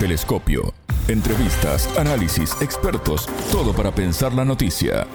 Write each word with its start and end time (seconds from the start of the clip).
Telescopio. 0.00 0.72
Entrevistas, 1.08 1.86
análisis, 1.98 2.56
expertos, 2.62 3.26
todo 3.52 3.74
para 3.74 3.94
pensar 3.94 4.32
la 4.32 4.46
noticia. 4.46 5.06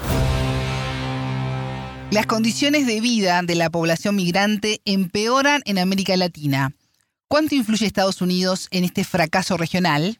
Las 2.11 2.27
condiciones 2.27 2.85
de 2.85 3.01
vida 3.01 3.41
de 3.41 3.55
la 3.55 3.71
población 3.71 4.15
migrante 4.15 4.81
empeoran 4.85 5.63
en 5.65 5.79
América 5.79 6.15
Latina. 6.17 6.75
¿Cuánto 7.27 7.55
influye 7.55 7.87
Estados 7.87 8.21
Unidos 8.21 8.67
en 8.69 8.83
este 8.83 9.03
fracaso 9.03 9.57
regional? 9.57 10.19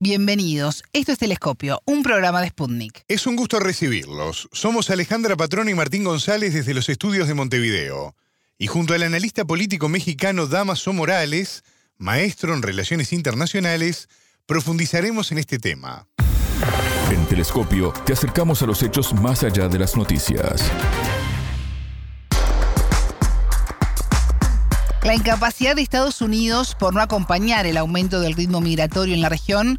Bienvenidos, 0.00 0.82
esto 0.92 1.12
es 1.12 1.18
Telescopio, 1.18 1.80
un 1.84 2.02
programa 2.02 2.40
de 2.40 2.48
Sputnik. 2.48 3.04
Es 3.06 3.28
un 3.28 3.36
gusto 3.36 3.60
recibirlos. 3.60 4.48
Somos 4.50 4.90
Alejandra 4.90 5.36
Patrón 5.36 5.68
y 5.68 5.74
Martín 5.74 6.02
González 6.02 6.54
desde 6.54 6.74
los 6.74 6.88
estudios 6.88 7.28
de 7.28 7.34
Montevideo. 7.34 8.16
Y 8.58 8.66
junto 8.66 8.94
al 8.94 9.04
analista 9.04 9.44
político 9.44 9.88
mexicano 9.88 10.48
Damaso 10.48 10.92
Morales, 10.92 11.62
maestro 12.00 12.54
en 12.54 12.62
relaciones 12.62 13.12
internacionales, 13.12 14.08
profundizaremos 14.46 15.30
en 15.32 15.38
este 15.38 15.58
tema. 15.58 16.08
En 17.10 17.24
Telescopio 17.26 17.92
te 18.04 18.14
acercamos 18.14 18.62
a 18.62 18.66
los 18.66 18.82
hechos 18.82 19.12
más 19.12 19.44
allá 19.44 19.68
de 19.68 19.78
las 19.78 19.96
noticias. 19.96 20.62
La 25.02 25.14
incapacidad 25.14 25.76
de 25.76 25.82
Estados 25.82 26.20
Unidos 26.20 26.74
por 26.78 26.94
no 26.94 27.00
acompañar 27.00 27.66
el 27.66 27.76
aumento 27.76 28.20
del 28.20 28.34
ritmo 28.34 28.60
migratorio 28.60 29.14
en 29.14 29.22
la 29.22 29.28
región 29.28 29.78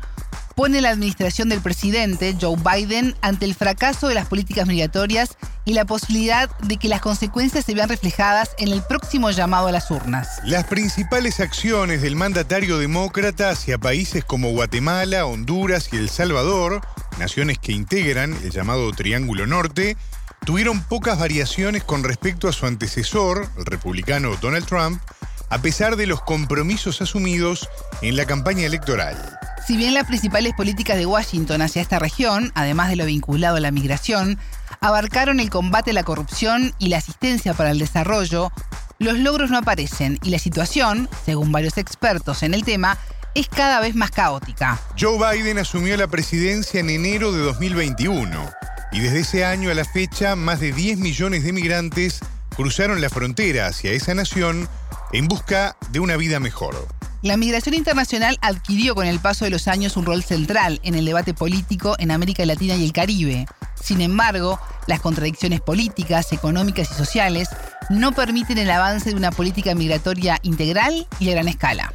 pone 0.55 0.81
la 0.81 0.89
administración 0.89 1.49
del 1.49 1.61
presidente 1.61 2.35
Joe 2.39 2.57
Biden 2.57 3.15
ante 3.21 3.45
el 3.45 3.55
fracaso 3.55 4.07
de 4.07 4.15
las 4.15 4.27
políticas 4.27 4.67
migratorias 4.67 5.37
y 5.65 5.73
la 5.73 5.85
posibilidad 5.85 6.49
de 6.59 6.77
que 6.77 6.87
las 6.87 7.01
consecuencias 7.01 7.65
se 7.65 7.73
vean 7.73 7.89
reflejadas 7.89 8.51
en 8.57 8.69
el 8.69 8.81
próximo 8.81 9.31
llamado 9.31 9.67
a 9.67 9.71
las 9.71 9.91
urnas. 9.91 10.39
Las 10.43 10.65
principales 10.65 11.39
acciones 11.39 12.01
del 12.01 12.15
mandatario 12.15 12.77
demócrata 12.77 13.49
hacia 13.49 13.77
países 13.77 14.23
como 14.23 14.51
Guatemala, 14.51 15.25
Honduras 15.25 15.89
y 15.91 15.97
El 15.97 16.09
Salvador, 16.09 16.81
naciones 17.19 17.59
que 17.59 17.71
integran 17.71 18.33
el 18.43 18.51
llamado 18.51 18.91
Triángulo 18.91 19.45
Norte, 19.47 19.97
tuvieron 20.45 20.81
pocas 20.83 21.19
variaciones 21.19 21.83
con 21.83 22.03
respecto 22.03 22.47
a 22.47 22.53
su 22.53 22.65
antecesor, 22.65 23.47
el 23.57 23.65
republicano 23.65 24.35
Donald 24.41 24.65
Trump, 24.65 25.01
a 25.49 25.61
pesar 25.61 25.97
de 25.97 26.07
los 26.07 26.21
compromisos 26.21 27.01
asumidos 27.01 27.69
en 28.01 28.15
la 28.15 28.25
campaña 28.25 28.65
electoral. 28.65 29.37
Si 29.71 29.77
bien 29.77 29.93
las 29.93 30.05
principales 30.05 30.53
políticas 30.53 30.97
de 30.97 31.05
Washington 31.05 31.61
hacia 31.61 31.81
esta 31.81 31.97
región, 31.97 32.51
además 32.55 32.89
de 32.89 32.97
lo 32.97 33.05
vinculado 33.05 33.55
a 33.55 33.61
la 33.61 33.71
migración, 33.71 34.37
abarcaron 34.81 35.39
el 35.39 35.49
combate 35.49 35.91
a 35.91 35.93
la 35.93 36.03
corrupción 36.03 36.73
y 36.77 36.89
la 36.89 36.97
asistencia 36.97 37.53
para 37.53 37.71
el 37.71 37.79
desarrollo, 37.79 38.51
los 38.99 39.17
logros 39.17 39.49
no 39.49 39.57
aparecen 39.57 40.19
y 40.23 40.29
la 40.29 40.39
situación, 40.39 41.07
según 41.25 41.53
varios 41.53 41.77
expertos 41.77 42.43
en 42.43 42.53
el 42.53 42.65
tema, 42.65 42.97
es 43.33 43.47
cada 43.47 43.79
vez 43.79 43.95
más 43.95 44.11
caótica. 44.11 44.77
Joe 44.99 45.17
Biden 45.17 45.57
asumió 45.57 45.95
la 45.95 46.07
presidencia 46.07 46.81
en 46.81 46.89
enero 46.89 47.31
de 47.31 47.39
2021 47.39 48.51
y 48.91 48.99
desde 48.99 49.21
ese 49.21 49.45
año 49.45 49.71
a 49.71 49.73
la 49.73 49.85
fecha 49.85 50.35
más 50.35 50.59
de 50.59 50.73
10 50.73 50.97
millones 50.97 51.45
de 51.45 51.53
migrantes 51.53 52.19
cruzaron 52.57 52.99
la 52.99 53.09
frontera 53.09 53.67
hacia 53.67 53.93
esa 53.93 54.13
nación 54.15 54.67
en 55.13 55.29
busca 55.29 55.77
de 55.91 56.01
una 56.01 56.17
vida 56.17 56.41
mejor. 56.41 56.89
La 57.21 57.37
migración 57.37 57.75
internacional 57.75 58.35
adquirió 58.41 58.95
con 58.95 59.05
el 59.05 59.19
paso 59.19 59.45
de 59.45 59.51
los 59.51 59.67
años 59.67 59.95
un 59.95 60.05
rol 60.05 60.23
central 60.23 60.79
en 60.81 60.95
el 60.95 61.05
debate 61.05 61.35
político 61.35 61.95
en 61.99 62.09
América 62.09 62.43
Latina 62.47 62.75
y 62.75 62.83
el 62.83 62.93
Caribe. 62.93 63.45
Sin 63.79 64.01
embargo, 64.01 64.59
las 64.87 65.01
contradicciones 65.01 65.61
políticas, 65.61 66.33
económicas 66.33 66.89
y 66.89 66.95
sociales 66.95 67.49
no 67.91 68.11
permiten 68.13 68.57
el 68.57 68.71
avance 68.71 69.11
de 69.11 69.15
una 69.15 69.31
política 69.31 69.75
migratoria 69.75 70.39
integral 70.41 71.05
y 71.19 71.29
a 71.29 71.33
gran 71.33 71.47
escala. 71.47 71.93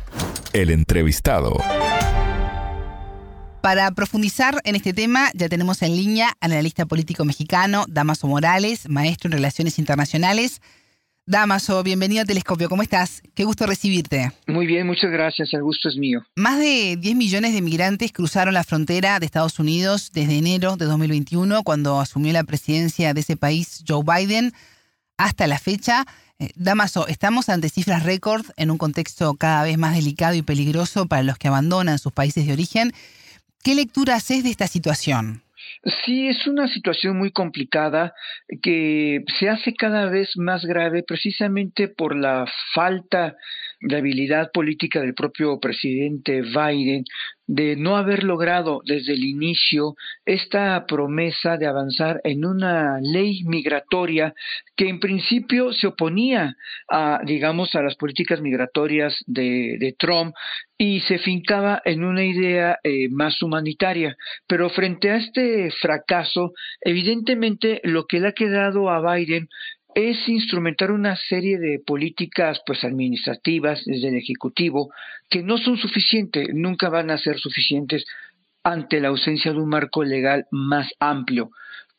El 0.53 0.71
entrevistado. 0.71 1.57
Para 3.63 3.91
profundizar 3.91 4.61
en 4.63 4.77
este 4.77 4.93
tema, 4.93 5.31
ya 5.35 5.49
tenemos 5.49 5.83
en 5.83 5.97
línea 5.97 6.37
al 6.41 6.53
analista 6.53 6.87
político 6.87 7.25
mexicano 7.25 7.85
Damaso 7.89 8.29
Morales, 8.29 8.89
maestro 8.89 9.27
en 9.27 9.33
Relaciones 9.33 9.81
Internacionales. 9.81 10.61
Damaso, 11.29 11.83
bienvenido 11.83 12.23
a 12.23 12.25
Telescopio. 12.25 12.69
¿Cómo 12.69 12.83
estás? 12.83 13.21
Qué 13.35 13.43
gusto 13.43 13.67
recibirte. 13.67 14.31
Muy 14.47 14.65
bien, 14.65 14.87
muchas 14.87 15.11
gracias. 15.11 15.53
El 15.55 15.65
gusto 15.65 15.89
es 15.89 15.97
mío. 15.97 16.25
Más 16.37 16.61
de 16.61 16.97
10 16.97 17.17
millones 17.17 17.53
de 17.53 17.63
migrantes 17.63 18.13
cruzaron 18.13 18.55
la 18.55 18.63
frontera 18.63 19.19
de 19.19 19.27
Estados 19.27 19.59
Unidos 19.59 20.13
desde 20.15 20.39
enero 20.39 20.77
de 20.77 20.85
2021, 20.85 21.65
cuando 21.65 21.99
asumió 21.99 22.33
la 22.33 22.45
presidencia 22.45 23.13
de 23.13 23.23
ese 23.23 23.37
país 23.37 23.83
Joe 23.89 24.05
Biden, 24.05 24.53
hasta 25.17 25.49
la 25.49 25.59
fecha. 25.59 26.07
Eh, 26.39 26.51
Damaso, 26.55 27.09
estamos 27.09 27.49
ante 27.49 27.71
cifras 27.71 28.05
récord 28.05 28.47
en 28.57 28.71
un 28.71 28.79
contexto 28.79 29.35
cada 29.35 29.65
vez 29.65 29.79
más 29.79 29.97
delicado 29.97 30.37
y 30.37 30.43
peligroso 30.43 31.07
para 31.07 31.25
los 31.25 31.39
que 31.39 31.49
abandonan 31.49 31.99
sus 31.99 32.13
países 32.13 32.47
de 32.47 32.53
origen. 32.53 32.93
¿Qué 33.65 33.75
lectura 33.75 34.15
haces 34.15 34.45
de 34.45 34.51
esta 34.51 34.69
situación? 34.69 35.43
Sí, 35.85 36.29
es 36.29 36.47
una 36.47 36.69
situación 36.69 37.17
muy 37.19 37.31
complicada 37.31 38.15
que 38.63 39.25
se 39.39 39.49
hace 39.49 39.75
cada 39.75 40.07
vez 40.11 40.37
más 40.37 40.65
grave 40.65 41.03
precisamente 41.03 41.89
por 41.89 42.17
la 42.17 42.47
falta 42.75 43.37
de 43.81 43.97
habilidad 43.97 44.51
política 44.53 45.01
del 45.01 45.15
propio 45.15 45.61
presidente 45.61 46.43
Biden 46.43 47.05
de 47.47 47.77
no 47.77 47.97
haber 47.97 48.25
logrado 48.25 48.81
desde 48.85 49.13
el 49.13 49.25
inicio 49.25 49.95
esta 50.25 50.85
promesa 50.87 51.57
de 51.57 51.67
avanzar 51.67 52.21
en 52.25 52.45
una 52.45 52.99
ley 53.01 53.45
migratoria 53.45 54.35
que 54.75 54.89
en 54.89 54.99
principio 54.99 55.73
se 55.73 55.87
oponía 55.87 56.57
a, 56.91 57.21
digamos, 57.25 57.75
a 57.75 57.83
las 57.83 57.95
políticas 57.95 58.41
migratorias 58.41 59.15
de, 59.27 59.77
de 59.79 59.95
Trump 59.97 60.35
y 60.79 61.01
se 61.01 61.19
fincaba 61.19 61.81
en 61.85 62.05
una 62.05 62.25
idea 62.25 62.79
eh, 62.83 63.09
más 63.11 63.41
humanitaria. 63.43 64.17
Pero 64.47 64.69
frente 64.69 65.11
a 65.11 65.17
este 65.17 65.71
fracaso, 65.71 66.53
evidentemente 66.81 67.81
lo 67.85 68.07
que 68.07 68.21
le 68.21 68.29
ha 68.29 68.33
quedado 68.33 68.91
a 68.91 69.15
Biden 69.15 69.49
es 69.97 70.29
instrumentar 70.29 70.91
una 70.91 71.17
serie 71.17 71.59
de 71.59 71.79
políticas 71.79 72.61
pues 72.67 72.85
administrativas 72.85 73.83
desde 73.87 74.09
el 74.09 74.17
ejecutivo 74.17 74.93
que 75.31 75.43
no 75.43 75.57
son 75.57 75.79
suficientes, 75.79 76.51
nunca 76.53 76.91
van 76.91 77.11
a 77.11 77.17
ser 77.17 77.39
suficientes 77.39 78.05
ante 78.63 79.01
la 79.01 79.09
ausencia 79.09 79.53
de 79.53 79.59
un 79.59 79.71
marco 79.71 80.05
legal 80.05 80.45
más 80.51 80.91
amplio. 81.01 81.49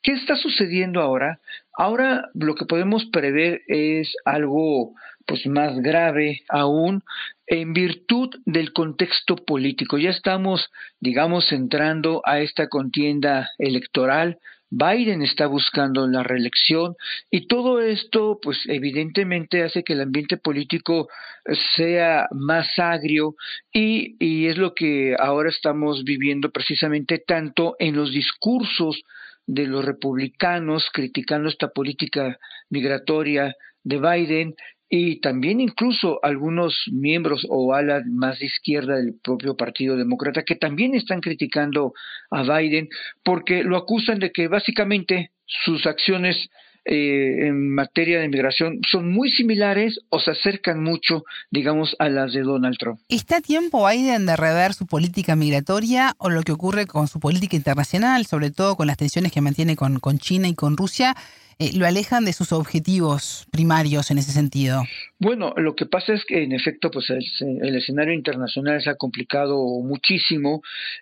¿Qué 0.04 0.12
está 0.12 0.36
sucediendo 0.36 1.02
ahora? 1.02 1.40
Ahora 1.76 2.30
lo 2.36 2.54
que 2.54 2.66
podemos 2.66 3.06
prever 3.06 3.64
es 3.68 4.16
algo 4.26 4.94
pues 5.26 5.48
más 5.48 5.80
grave 5.80 6.42
aún 6.50 7.02
en 7.48 7.74
virtud 7.74 8.30
del 8.46 8.74
contexto 8.74 9.38
político. 9.38 9.98
Ya 9.98 10.12
estamos, 10.12 10.70
digamos, 11.00 11.52
entrando 11.52 12.22
a 12.26 12.42
esta 12.42 12.68
contienda 12.70 13.50
electoral 13.58 14.38
Biden 14.70 15.22
está 15.22 15.48
buscando 15.48 16.08
la 16.08 16.24
reelección 16.24 16.96
y 17.32 17.48
todo 17.48 17.80
esto 17.80 18.40
pues 18.42 18.60
evidentemente 18.68 19.64
hace 19.64 19.84
que 19.84 19.94
el 19.94 20.02
ambiente 20.02 20.38
político 20.38 21.08
sea 21.76 22.28
más 22.32 22.68
agrio 22.78 23.36
y, 23.72 24.16
y 24.20 24.48
es 24.48 24.58
lo 24.58 24.74
que 24.74 25.16
ahora 25.18 25.50
estamos 25.50 26.04
viviendo 26.04 26.52
precisamente 26.52 27.24
tanto 27.26 27.76
en 27.80 27.96
los 27.96 28.12
discursos 28.12 29.02
de 29.46 29.66
los 29.68 29.86
republicanos 29.86 30.90
criticando 30.92 31.48
esta 31.48 31.70
política 31.70 32.38
migratoria 32.70 33.56
de 33.84 33.98
Biden 34.00 34.56
y 34.90 35.20
también 35.20 35.60
incluso 35.60 36.20
algunos 36.24 36.76
miembros 36.92 37.46
o 37.50 37.74
alas 37.74 38.06
más 38.06 38.40
de 38.40 38.46
izquierda 38.46 38.96
del 38.96 39.16
propio 39.22 39.58
Partido 39.58 39.98
Demócrata 39.98 40.44
que 40.44 40.56
también 40.56 40.96
están 40.96 41.20
criticando 41.20 41.94
a 42.32 42.44
Biden 42.44 42.88
porque 43.24 43.64
lo 43.64 43.78
acusan 43.78 44.20
de 44.20 44.32
que 44.32 44.48
básicamente 44.48 45.32
sus 45.46 45.86
acciones 45.86 46.50
eh, 46.90 47.48
en 47.48 47.70
materia 47.76 48.22
de 48.22 48.30
migración 48.30 48.80
son 48.90 49.12
muy 49.12 49.30
similares 49.30 50.00
o 50.08 50.22
se 50.22 50.32
acercan 50.32 50.82
mucho, 50.82 51.26
digamos, 51.52 51.94
a 52.00 52.08
las 52.08 52.32
de 52.32 52.44
Donald 52.44 52.78
Trump. 52.78 53.02
¿Está 53.10 53.42
tiempo 53.42 53.86
Biden 53.86 54.26
de 54.26 54.38
rever 54.38 54.74
su 54.74 54.88
política 54.88 55.36
migratoria 55.36 56.16
o 56.18 56.30
lo 56.30 56.44
que 56.44 56.54
ocurre 56.54 56.88
con 56.88 57.10
su 57.10 57.20
política 57.20 57.58
internacional, 57.58 58.26
sobre 58.26 58.52
todo 58.52 58.78
con 58.78 58.88
las 58.88 58.96
tensiones 58.96 59.34
que 59.34 59.42
mantiene 59.42 59.76
con 59.76 60.00
China 60.20 60.48
y 60.48 60.56
con 60.56 60.78
Rusia? 60.78 61.14
Eh, 61.60 61.72
lo 61.76 61.88
alejan 61.88 62.24
de 62.24 62.34
sus 62.34 62.52
objetivos 62.52 63.48
primarios 63.52 64.12
en 64.12 64.20
ese 64.20 64.32
sentido? 64.32 64.84
Bueno, 65.18 65.54
lo 65.58 65.76
que 65.76 65.88
pasa 65.88 66.14
es 66.14 66.24
que 66.26 66.44
en 66.44 66.52
efecto 66.52 66.92
pues 66.92 67.10
el, 67.10 67.76
escenario 67.76 68.14
internacional 68.14 68.82
se 68.82 68.92
ha 68.92 68.96
complicado 68.96 69.58
muchísimo 69.82 70.62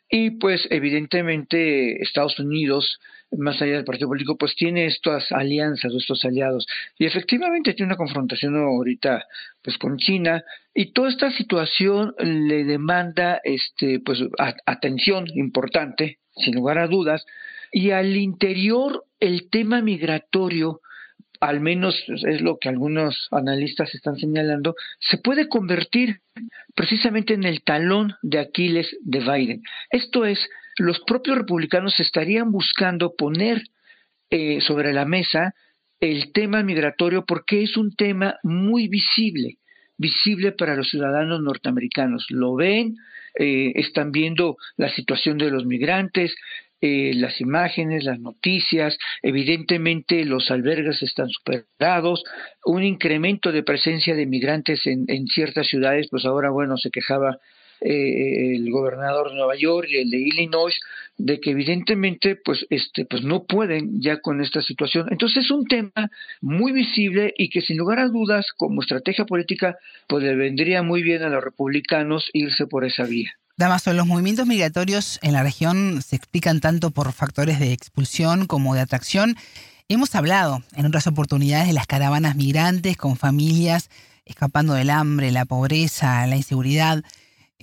y 0.10 0.32
pues 0.32 0.66
evidentemente 0.70 2.02
Estados 2.02 2.40
Unidos 2.40 3.00
más 3.38 3.62
allá 3.62 3.74
del 3.74 3.84
partido 3.84 4.08
político, 4.08 4.38
pues 4.38 4.56
tiene 4.56 4.86
estas 4.86 5.30
alianzas 5.32 5.94
estos 5.94 6.24
aliados. 6.24 6.68
Y 6.98 7.06
efectivamente 7.06 7.74
tiene 7.74 7.92
una 7.92 7.98
confrontación 7.98 8.56
ahorita 8.56 9.26
pues 9.62 9.78
con 9.78 9.98
China 9.98 10.44
y 10.74 10.94
toda 10.94 11.10
esta 11.10 11.32
situación 11.32 12.14
le 12.20 12.64
demanda 12.64 13.42
este 13.44 14.00
pues 14.00 14.20
atención 14.66 15.26
importante, 15.36 16.20
sin 16.36 16.56
lugar 16.56 16.78
a 16.78 16.88
dudas, 16.88 17.26
y 17.72 17.92
al 17.92 18.16
interior 18.16 19.05
el 19.20 19.50
tema 19.50 19.82
migratorio 19.82 20.82
al 21.40 21.60
menos 21.60 22.02
es 22.08 22.42
lo 22.42 22.58
que 22.58 22.70
algunos 22.70 23.28
analistas 23.32 23.94
están 23.94 24.18
señalando, 24.18 24.76
se 25.00 25.18
puede 25.18 25.48
convertir 25.48 26.22
precisamente 26.76 27.34
en 27.34 27.44
el 27.44 27.64
talón 27.64 28.16
de 28.22 28.40
Aquiles 28.40 28.96
de 29.02 29.20
Biden. 29.20 29.64
Esto 29.90 30.26
es, 30.26 30.40
los 30.78 31.00
propios 31.02 31.38
republicanos 31.38 32.00
estarían 32.00 32.52
buscando 32.52 33.16
poner 33.16 33.64
eh, 34.30 34.60
sobre 34.62 34.94
la 34.94 35.06
mesa 35.06 35.54
el 36.00 36.32
tema 36.34 36.64
migratorio 36.64 37.26
porque 37.26 37.64
es 37.64 37.78
un 37.78 37.96
tema 37.96 38.36
muy 38.44 38.88
visible, 38.88 39.58
visible 39.98 40.52
para 40.52 40.76
los 40.76 40.90
ciudadanos 40.90 41.42
norteamericanos. 41.42 42.26
Lo 42.30 42.56
ven, 42.56 42.98
eh, 43.38 43.72
están 43.76 44.12
viendo 44.12 44.58
la 44.78 44.90
situación 44.90 45.38
de 45.38 45.52
los 45.52 45.66
migrantes, 45.66 46.36
eh, 46.86 47.14
las 47.16 47.42
imágenes, 47.42 48.04
las 48.04 48.20
noticias, 48.20 48.96
evidentemente 49.24 50.24
los 50.24 50.52
albergues 50.52 51.02
están 51.02 51.30
superados, 51.30 52.24
un 52.64 52.84
incremento 52.84 53.52
de 53.52 53.64
presencia 53.64 54.14
de 54.14 54.28
migrantes 54.28 54.86
en, 54.86 55.06
en 55.08 55.26
ciertas 55.26 55.66
ciudades, 55.66 56.08
pues 56.12 56.26
ahora, 56.26 56.52
bueno, 56.52 56.78
se 56.78 56.92
quejaba 56.92 57.40
eh, 57.82 58.56
el 58.56 58.70
gobernador 58.70 59.30
de 59.30 59.36
Nueva 59.36 59.56
York 59.56 59.88
y 59.90 59.98
el 59.98 60.12
de 60.12 60.20
Illinois 60.20 60.80
de 61.18 61.40
que 61.40 61.52
evidentemente 61.52 62.36
pues 62.36 62.66
este 62.70 63.06
pues 63.06 63.24
no 63.24 63.46
pueden 63.46 64.00
ya 64.00 64.22
con 64.22 64.42
esta 64.42 64.62
situación. 64.62 65.08
Entonces 65.10 65.46
es 65.46 65.52
un 65.52 65.66
tema 65.66 66.12
muy 66.40 66.72
visible 66.72 67.34
y 67.36 67.50
que 67.50 67.62
sin 67.62 67.78
lugar 67.78 67.98
a 67.98 68.10
dudas 68.10 68.54
como 68.56 68.82
estrategia 68.82 69.26
política 69.26 69.78
pues 70.08 70.24
le 70.24 70.36
vendría 70.36 70.84
muy 70.84 71.02
bien 71.02 71.24
a 71.24 71.30
los 71.30 71.44
republicanos 71.44 72.30
irse 72.34 72.68
por 72.68 72.86
esa 72.86 73.06
vía 73.06 73.34
Damaso, 73.58 73.94
los 73.94 74.06
movimientos 74.06 74.48
migratorios 74.48 75.18
en 75.22 75.32
la 75.32 75.42
región 75.42 76.02
se 76.02 76.18
explican 76.18 76.60
tanto 76.60 76.92
por 76.92 77.14
factores 77.14 77.58
de 77.58 77.72
expulsión 77.72 78.48
como 78.48 78.76
de 78.76 78.82
atracción. 78.82 79.38
Hemos 79.88 80.14
hablado 80.14 80.62
en 80.74 80.86
otras 80.86 81.08
oportunidades 81.08 81.68
de 81.68 81.74
las 81.74 81.88
caravanas 81.88 82.36
migrantes 82.36 82.98
con 82.98 83.16
familias 83.16 83.90
escapando 84.26 84.74
del 84.74 84.90
hambre, 84.90 85.32
la 85.32 85.46
pobreza, 85.46 86.28
la 86.28 86.36
inseguridad. 86.36 87.02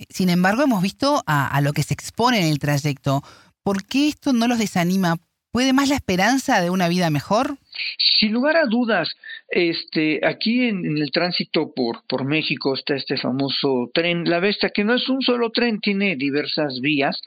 Sin 0.09 0.29
embargo, 0.29 0.63
hemos 0.63 0.81
visto 0.81 1.21
a, 1.27 1.61
lo 1.61 1.73
que 1.73 1.83
se 1.83 1.93
expone 1.93 2.39
en 2.39 2.47
el 2.47 2.57
trayecto. 2.57 3.23
¿Por 3.61 3.83
qué 3.83 4.07
esto 4.07 4.33
no 4.33 4.47
los 4.47 4.57
desanima? 4.57 5.17
¿Puede 5.53 5.71
más 5.71 5.89
la 5.89 5.97
esperanza 5.97 6.61
de 6.61 6.71
una 6.71 6.87
vida 6.87 7.11
mejor? 7.11 7.57
Sin 8.19 8.33
lugar 8.33 8.57
a 8.57 8.65
dudas, 8.65 9.15
este, 9.49 10.19
aquí 10.25 10.63
en, 10.67 10.97
el 10.97 11.11
tránsito 11.11 11.71
por, 11.75 12.01
por 12.07 12.25
México 12.25 12.73
está 12.73 12.95
este 12.95 13.17
famoso 13.17 13.91
tren 13.93 14.27
La 14.27 14.39
Vesta, 14.39 14.71
que 14.71 14.83
no 14.83 14.95
es 14.95 15.07
un 15.09 15.21
solo 15.21 15.51
tren, 15.51 15.79
tiene 15.79 16.15
diversas 16.15 16.79
vías. 16.81 17.21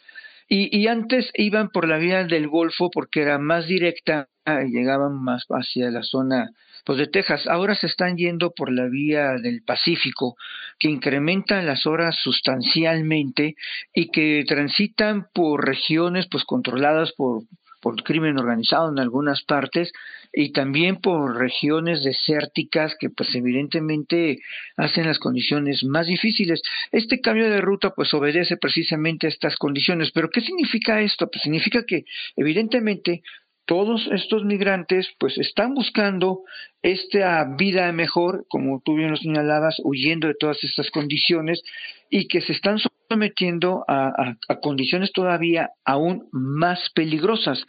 Y, 0.48 0.76
y 0.76 0.88
antes 0.88 1.30
iban 1.34 1.68
por 1.68 1.86
la 1.86 1.98
vía 1.98 2.24
del 2.24 2.48
Golfo 2.48 2.90
porque 2.90 3.22
era 3.22 3.38
más 3.38 3.68
directa, 3.68 4.26
llegaban 4.44 5.22
más 5.22 5.46
hacia 5.48 5.92
la 5.92 6.02
zona 6.02 6.50
pues 6.84 6.98
de 6.98 7.06
Texas. 7.06 7.46
Ahora 7.46 7.76
se 7.76 7.86
están 7.86 8.16
yendo 8.16 8.50
por 8.50 8.72
la 8.72 8.88
vía 8.88 9.34
del 9.40 9.62
Pacífico, 9.62 10.34
que 10.80 10.88
incrementan 10.88 11.64
las 11.64 11.86
horas 11.86 12.16
sustancialmente 12.24 13.54
y 13.94 14.08
que 14.08 14.44
transitan 14.48 15.28
por 15.32 15.64
regiones 15.64 16.26
pues 16.28 16.42
controladas 16.42 17.12
por 17.12 17.44
por 17.86 18.02
crimen 18.02 18.36
organizado 18.36 18.90
en 18.90 18.98
algunas 18.98 19.44
partes 19.44 19.92
y 20.32 20.50
también 20.50 20.96
por 20.96 21.36
regiones 21.36 22.02
desérticas 22.02 22.96
que 22.98 23.10
pues 23.10 23.32
evidentemente 23.36 24.40
hacen 24.76 25.06
las 25.06 25.20
condiciones 25.20 25.84
más 25.84 26.08
difíciles. 26.08 26.62
Este 26.90 27.20
cambio 27.20 27.48
de 27.48 27.60
ruta 27.60 27.90
pues 27.90 28.12
obedece 28.12 28.56
precisamente 28.56 29.28
a 29.28 29.30
estas 29.30 29.54
condiciones. 29.56 30.10
Pero 30.10 30.30
¿qué 30.30 30.40
significa 30.40 31.00
esto? 31.00 31.30
Pues 31.30 31.42
significa 31.42 31.84
que 31.86 32.06
evidentemente 32.34 33.22
todos 33.66 34.08
estos 34.12 34.44
migrantes 34.44 35.08
pues 35.18 35.36
están 35.38 35.74
buscando 35.74 36.42
esta 36.82 37.44
vida 37.58 37.90
mejor, 37.92 38.46
como 38.48 38.80
tú 38.84 38.94
bien 38.94 39.10
lo 39.10 39.16
señalabas, 39.16 39.76
huyendo 39.82 40.28
de 40.28 40.36
todas 40.38 40.62
estas 40.62 40.90
condiciones 40.90 41.62
y 42.08 42.28
que 42.28 42.40
se 42.40 42.52
están 42.52 42.78
sometiendo 43.08 43.84
a, 43.88 44.36
a, 44.48 44.60
condiciones 44.60 45.12
todavía 45.12 45.70
aún 45.84 46.28
más 46.30 46.90
peligrosas. 46.94 47.64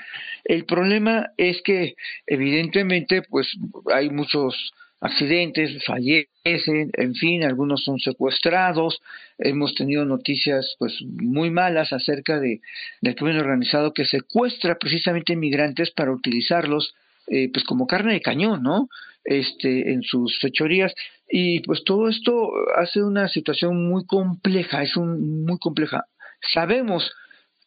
El 0.46 0.66
problema 0.66 1.32
es 1.38 1.62
que 1.64 1.96
evidentemente 2.28 3.24
pues 3.24 3.52
hay 3.92 4.10
muchos 4.12 4.72
accidentes, 5.00 5.84
fallecen, 5.86 6.92
en 6.94 7.16
fin, 7.16 7.44
algunos 7.44 7.84
son 7.84 8.00
secuestrados. 8.00 9.00
Hemos 9.38 9.76
tenido 9.76 10.06
noticias 10.06 10.76
pues 10.80 10.98
muy 11.04 11.50
malas 11.52 11.94
acerca 11.94 12.40
de 12.40 12.62
del 13.02 13.16
crimen 13.16 13.38
organizado 13.38 13.94
que 13.94 14.06
secuestra 14.06 14.78
precisamente 14.78 15.34
inmigrantes 15.34 15.92
para 15.92 16.12
utilizarlos 16.12 16.96
eh, 17.28 17.50
pues 17.52 17.66
como 17.66 17.88
carne 17.88 18.14
de 18.14 18.22
cañón, 18.22 18.64
¿no? 18.64 18.88
Este, 19.24 19.92
en 19.92 20.04
sus 20.04 20.40
fechorías 20.40 20.94
y 21.30 21.60
pues 21.62 21.84
todo 21.84 22.08
esto 22.08 22.50
hace 22.78 23.04
una 23.04 23.28
situación 23.28 23.90
muy 23.90 24.06
compleja, 24.06 24.84
es 24.84 24.96
un 24.96 25.44
muy 25.46 25.60
compleja. 25.60 26.06
Sabemos 26.54 27.12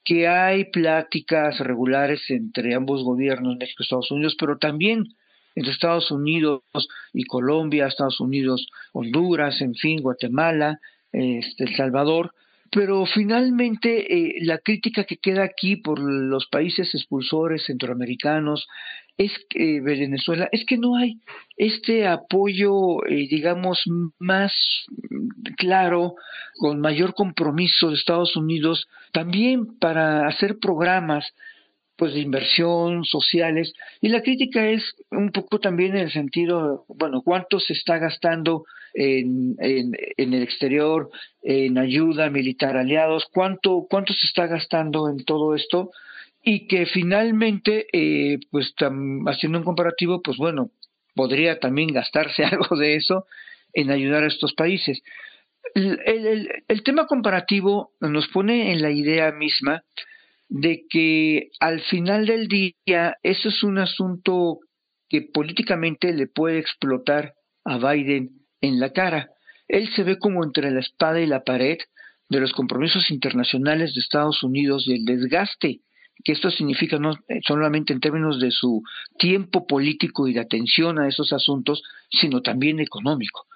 que 0.05 0.27
hay 0.27 0.65
pláticas 0.71 1.59
regulares 1.59 2.23
entre 2.31 2.75
ambos 2.75 3.05
gobiernos, 3.05 3.59
México 3.59 3.83
y 3.83 3.85
Estados 3.85 4.11
Unidos, 4.11 4.37
pero 4.39 4.57
también 4.57 5.05
entre 5.55 5.73
Estados 5.73 6.11
Unidos 6.11 6.63
y 7.13 7.25
Colombia, 7.25 7.87
Estados 7.87 8.21
Unidos, 8.21 8.69
Honduras, 8.93 9.61
en 9.61 9.75
fin, 9.75 10.01
Guatemala, 10.01 10.81
este, 11.13 11.65
El 11.65 11.77
Salvador, 11.77 12.33
pero 12.71 13.05
finalmente 13.05 14.15
eh, 14.15 14.35
la 14.43 14.59
crítica 14.59 15.05
que 15.05 15.17
queda 15.17 15.43
aquí 15.43 15.77
por 15.77 15.99
los 15.99 16.47
países 16.47 16.95
expulsores 16.95 17.65
centroamericanos 17.67 18.69
es 19.19 19.33
que 19.51 19.81
Venezuela 19.81 20.49
es 20.53 20.65
que 20.65 20.79
no 20.79 20.97
hay 20.97 21.19
este 21.57 22.07
apoyo 22.07 23.05
eh, 23.07 23.27
digamos 23.29 23.83
más 24.19 24.53
claro 25.57 26.15
con 26.59 26.81
mayor 26.81 27.15
compromiso 27.15 27.89
de 27.89 27.97
Estados 27.97 28.37
Unidos 28.37 28.87
también 29.13 29.79
para 29.79 30.27
hacer 30.29 30.59
programas 30.59 31.27
pues 32.01 32.15
de 32.15 32.21
inversión 32.21 33.05
sociales 33.05 33.75
y 34.01 34.09
la 34.09 34.23
crítica 34.23 34.67
es 34.71 34.83
un 35.11 35.33
poco 35.33 35.61
también 35.61 35.95
en 35.95 36.05
el 36.05 36.11
sentido 36.11 36.87
bueno 36.89 37.21
cuánto 37.21 37.61
se 37.61 37.75
está 37.75 37.99
gastando 37.99 38.65
en, 38.95 39.55
en, 39.59 39.93
el 40.17 40.43
exterior 40.43 41.11
en 41.43 41.77
ayuda 41.77 42.31
militar 42.31 42.79
aliados 42.79 43.27
cuánto 43.31 43.87
cuánto 43.91 44.15
se 44.15 44.27
está 44.27 44.47
gastando 44.47 45.11
en 45.11 45.27
todo 45.27 45.55
esto 45.55 45.91
y 46.43 46.67
que 46.69 46.87
finalmente 46.87 47.87
eh, 47.93 48.39
pues 48.51 48.73
haciendo 49.27 49.59
un 49.59 49.65
comparativo 49.65 50.23
pues 50.23 50.39
bueno 50.39 50.71
podría 51.15 51.61
también 51.61 51.93
gastarse 51.93 52.45
algo 52.51 52.77
de 52.77 52.97
eso 52.97 53.27
en 53.75 53.91
ayudar 53.91 54.25
a 54.25 54.29
estos 54.29 54.55
países. 54.55 55.03
El, 55.75 56.49
el 56.67 56.83
tema 56.83 57.07
comparativo 57.07 57.93
nos 58.01 58.27
pone 58.29 58.73
en 58.73 58.81
la 58.81 58.91
idea 58.91 59.31
misma 59.33 59.85
de 60.51 60.85
que 60.91 61.49
al 61.61 61.81
final 61.81 62.27
del 62.27 62.49
día 62.49 63.17
eso 63.23 63.49
es 63.49 63.63
un 63.63 63.79
asunto 63.79 64.59
que 65.09 65.23
políticamente 65.23 66.13
le 66.13 66.27
puede 66.27 66.59
explotar 66.59 67.35
a 67.65 67.79
Biden 67.79 68.31
en 68.61 68.81
la 68.81 68.93
cara. 68.93 69.31
Él 69.69 69.89
se 69.95 70.03
ve 70.03 70.19
como 70.19 70.45
entre 70.45 70.71
la 70.73 70.81
espada 70.81 71.21
y 71.21 71.27
la 71.27 71.45
pared 71.45 71.79
de 72.29 72.41
los 72.41 72.53
compromisos 72.53 73.11
internacionales 73.11 73.95
de 73.95 74.01
Estados 74.01 74.43
Unidos 74.43 74.85
y 74.87 74.95
el 74.95 75.05
desgaste 75.05 75.81
que 76.25 76.33
esto 76.33 76.51
significa 76.51 76.99
no 76.99 77.15
solamente 77.47 77.93
en 77.93 78.01
términos 78.01 78.41
de 78.41 78.51
su 78.51 78.83
tiempo 79.19 79.67
político 79.67 80.29
y 80.29 80.35
de 80.35 80.41
atención 80.41 80.99
a 80.99 81.09
esos 81.09 81.33
asuntos, 81.33 81.83
sino 82.11 82.43
también 82.43 82.81
económico. 82.81 83.47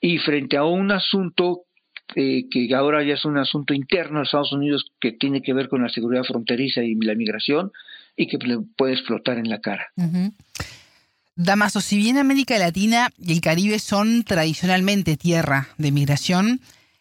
Y 0.00 0.18
frente 0.18 0.56
a 0.56 0.64
un 0.64 0.90
asunto 0.90 1.62
eh, 2.14 2.44
que 2.50 2.74
ahora 2.74 3.02
ya 3.02 3.14
es 3.14 3.24
un 3.24 3.38
asunto 3.38 3.74
interno 3.74 4.18
de 4.18 4.24
Estados 4.24 4.52
Unidos 4.52 4.84
que 5.00 5.12
tiene 5.12 5.42
que 5.42 5.54
ver 5.54 5.68
con 5.68 5.82
la 5.82 5.88
seguridad 5.88 6.24
fronteriza 6.24 6.82
y 6.82 6.94
la 6.96 7.14
migración 7.14 7.72
y 8.16 8.26
que 8.26 8.38
le 8.38 8.58
puede 8.76 8.94
explotar 8.94 9.38
en 9.38 9.48
la 9.48 9.60
cara. 9.60 9.86
Damaso, 11.34 11.80
si 11.80 11.96
bien 11.96 12.18
América 12.18 12.58
Latina 12.58 13.08
y 13.18 13.32
el 13.32 13.40
Caribe 13.40 13.78
son 13.78 14.22
tradicionalmente 14.24 15.16
tierra 15.16 15.68
de 15.78 15.90
migración, 15.90 16.60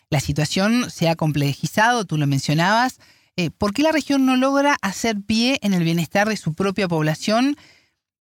la 0.09 0.19
situación 0.19 0.89
se 0.89 1.09
ha 1.09 1.15
complejizado, 1.15 2.05
tú 2.05 2.17
lo 2.17 2.27
mencionabas. 2.27 2.99
Eh, 3.37 3.49
¿Por 3.49 3.73
qué 3.73 3.81
la 3.81 3.91
región 3.91 4.25
no 4.25 4.35
logra 4.35 4.77
hacer 4.81 5.17
pie 5.25 5.57
en 5.61 5.73
el 5.73 5.83
bienestar 5.83 6.27
de 6.27 6.37
su 6.37 6.53
propia 6.53 6.87
población? 6.87 7.57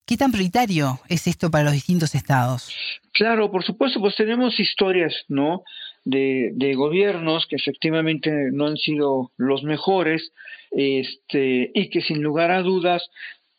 ¿Qué 0.07 0.17
tan 0.17 0.33
prioritario 0.33 1.01
es 1.09 1.27
esto 1.27 1.51
para 1.51 1.65
los 1.65 1.73
distintos 1.73 2.15
estados? 2.15 2.73
Claro, 3.13 3.51
por 3.51 3.65
supuesto, 3.65 4.01
pues 4.01 4.17
tenemos 4.17 4.59
historias, 4.59 5.15
¿no? 5.29 5.63
De, 6.05 6.51
de 6.55 6.75
gobiernos 6.75 7.47
que 7.47 7.57
efectivamente 7.57 8.31
no 8.53 8.67
han 8.67 8.77
sido 8.77 9.31
los 9.37 9.63
mejores, 9.63 10.33
este, 10.73 11.71
y 11.75 11.91
que 11.91 12.01
sin 12.01 12.23
lugar 12.23 12.51
a 12.51 12.63
dudas, 12.63 13.09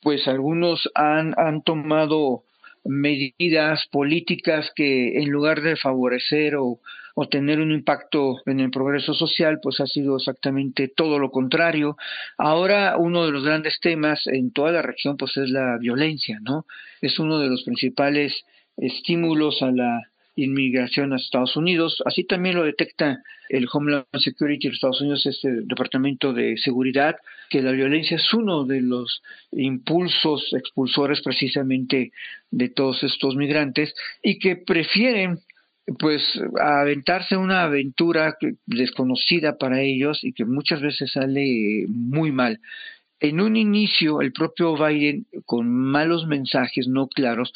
pues 0.02 0.28
algunos 0.28 0.90
han, 0.94 1.34
han 1.38 1.62
tomado 1.62 2.44
medidas 2.84 3.88
políticas 3.92 4.72
que 4.76 5.20
en 5.20 5.30
lugar 5.30 5.62
de 5.62 5.78
favorecer 5.78 6.58
o, 6.58 6.80
o 7.16 7.30
tener 7.30 7.60
un 7.60 7.72
impacto 7.72 8.42
en 8.46 8.60
el 8.60 8.72
progreso 8.72 9.14
social, 9.14 9.60
pues 9.62 9.80
ha 9.80 9.88
sido 9.88 10.18
exactamente 10.18 10.88
todo 10.88 11.20
lo 11.20 11.30
contrario. 11.30 11.96
Ahora 12.38 12.98
uno 12.98 13.26
de 13.26 13.32
los 13.32 13.46
grandes 13.46 13.80
temas 13.80 14.26
en 14.28 14.52
toda 14.52 14.72
la 14.72 14.82
región 14.82 15.16
pues 15.18 15.38
es 15.38 15.50
la 15.50 15.78
violencia, 15.78 16.40
¿no? 16.42 16.66
Es 17.02 17.20
uno 17.20 17.40
de 17.40 17.48
los 17.48 17.64
principales 17.64 18.44
estímulos 18.76 19.62
a 19.62 19.72
la 19.72 20.02
inmigración 20.36 21.14
a 21.14 21.18
Estados 21.18 21.56
Unidos. 21.56 22.02
Así 22.06 22.24
también 22.24 22.56
lo 22.56 22.64
detecta 22.64 23.22
el 23.50 23.68
Homeland 23.72 24.06
Security 24.18 24.68
de 24.68 24.74
Estados 24.74 25.02
Unidos, 25.02 25.26
este 25.26 25.50
Departamento 25.64 26.34
de 26.34 26.58
Seguridad, 26.58 27.16
que 27.50 27.62
la 27.62 27.72
violencia 27.72 28.18
es 28.18 28.34
uno 28.34 28.66
de 28.66 28.82
los 28.82 29.22
impulsos 29.52 30.54
expulsores 30.54 31.22
precisamente 31.22 32.12
de 32.50 32.70
todos 32.70 33.04
estos 33.04 33.36
migrantes 33.36 33.94
y 34.22 34.40
que 34.40 34.56
prefieren 34.56 35.40
pues 36.00 36.22
aventarse 36.62 37.36
una 37.36 37.64
aventura 37.64 38.38
desconocida 38.66 39.58
para 39.58 39.82
ellos 39.82 40.24
y 40.24 40.32
que 40.32 40.46
muchas 40.46 40.82
veces 40.82 41.12
sale 41.12 41.86
muy 41.90 42.32
mal. 42.32 42.60
En 43.20 43.42
un 43.42 43.56
inicio, 43.56 44.22
el 44.22 44.32
propio 44.32 44.76
Biden, 44.76 45.26
con 45.46 45.70
malos 45.70 46.26
mensajes 46.26 46.88
no 46.88 47.08
claros, 47.08 47.54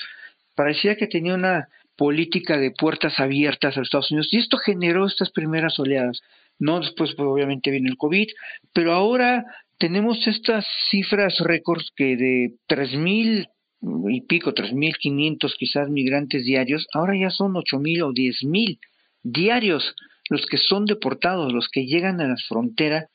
parecía 0.55 0.95
que 0.95 1.07
tenía 1.07 1.35
una 1.35 1.69
política 1.97 2.57
de 2.57 2.71
puertas 2.71 3.19
abiertas 3.19 3.77
a 3.77 3.81
Estados 3.81 4.11
Unidos 4.11 4.29
y 4.31 4.37
esto 4.37 4.57
generó 4.57 5.05
estas 5.05 5.31
primeras 5.31 5.79
oleadas. 5.79 6.21
No 6.59 6.79
después, 6.79 7.13
pues, 7.15 7.27
obviamente, 7.27 7.71
viene 7.71 7.89
el 7.89 7.97
COVID, 7.97 8.27
pero 8.73 8.93
ahora 8.93 9.45
tenemos 9.77 10.25
estas 10.27 10.65
cifras 10.89 11.39
récords 11.39 11.91
que 11.95 12.15
de 12.15 12.53
tres 12.67 12.95
mil 12.95 13.47
y 14.09 14.21
pico, 14.21 14.53
tres 14.53 14.73
mil 14.73 14.95
quinientos 14.97 15.55
quizás 15.57 15.89
migrantes 15.89 16.45
diarios, 16.45 16.87
ahora 16.93 17.15
ya 17.15 17.29
son 17.29 17.55
ocho 17.55 17.79
mil 17.79 18.01
o 18.03 18.11
diez 18.11 18.43
mil 18.43 18.79
diarios 19.23 19.95
los 20.29 20.45
que 20.45 20.57
son 20.57 20.85
deportados, 20.85 21.53
los 21.53 21.69
que 21.69 21.85
llegan 21.85 22.19
a 22.21 22.27
la 22.27 22.37
frontera 22.47 23.07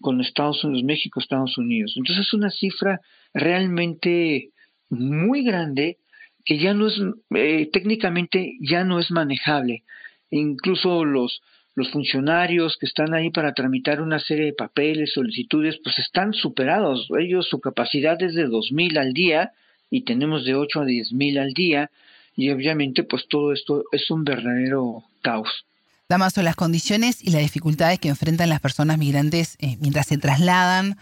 con 0.00 0.20
Estados 0.20 0.64
Unidos, 0.64 0.84
México, 0.84 1.20
Estados 1.20 1.58
Unidos. 1.58 1.94
Entonces 1.96 2.26
es 2.26 2.34
una 2.34 2.50
cifra 2.50 3.00
realmente 3.32 4.50
muy 4.88 5.42
grande 5.44 5.98
que 6.44 6.58
ya 6.58 6.74
no 6.74 6.88
es, 6.88 6.94
eh, 7.34 7.68
técnicamente 7.72 8.54
ya 8.60 8.84
no 8.84 8.98
es 8.98 9.10
manejable. 9.10 9.82
Incluso 10.30 11.04
los, 11.04 11.42
los 11.74 11.90
funcionarios 11.90 12.76
que 12.78 12.86
están 12.86 13.14
ahí 13.14 13.30
para 13.30 13.54
tramitar 13.54 14.00
una 14.00 14.18
serie 14.18 14.46
de 14.46 14.52
papeles, 14.52 15.12
solicitudes, 15.14 15.78
pues 15.82 15.98
están 15.98 16.32
superados. 16.32 17.08
Ellos, 17.18 17.48
su 17.48 17.60
capacidad 17.60 18.20
es 18.22 18.34
de 18.34 18.46
2.000 18.46 18.98
al 18.98 19.12
día 19.12 19.52
y 19.90 20.02
tenemos 20.02 20.44
de 20.44 20.54
8 20.54 20.80
a 20.80 20.84
10.000 20.84 21.38
al 21.38 21.52
día 21.52 21.90
y 22.36 22.50
obviamente 22.50 23.04
pues 23.04 23.26
todo 23.28 23.52
esto 23.52 23.84
es 23.92 24.10
un 24.10 24.24
verdadero 24.24 25.04
caos. 25.22 25.66
Damaso, 26.08 26.42
las 26.42 26.56
condiciones 26.56 27.22
y 27.22 27.30
las 27.30 27.42
dificultades 27.42 27.98
que 27.98 28.08
enfrentan 28.08 28.48
las 28.48 28.60
personas 28.60 28.98
migrantes 28.98 29.56
eh, 29.60 29.76
mientras 29.80 30.06
se 30.06 30.18
trasladan 30.18 30.96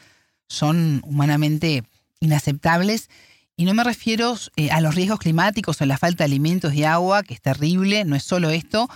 son 0.47 1.01
humanamente 1.05 1.83
inaceptables 2.21 3.09
y 3.57 3.65
no 3.65 3.75
me 3.75 3.85
refiero 3.85 4.37
eh, 4.57 4.71
a 4.71 4.81
los 4.81 4.95
riesgos 4.95 5.19
climáticos 5.19 5.81
o 5.81 5.87
la 5.87 5.99
falta 5.99 6.25
de 6.25 6.27
alimentos 6.27 6.75
y 6.75 6.85
agua, 6.85 7.23
que 7.23 7.35
es 7.35 7.41
terrible, 7.41 8.05
no 8.05 8.17
es 8.17 8.23
solo 8.23 8.51
esto, 8.51 8.89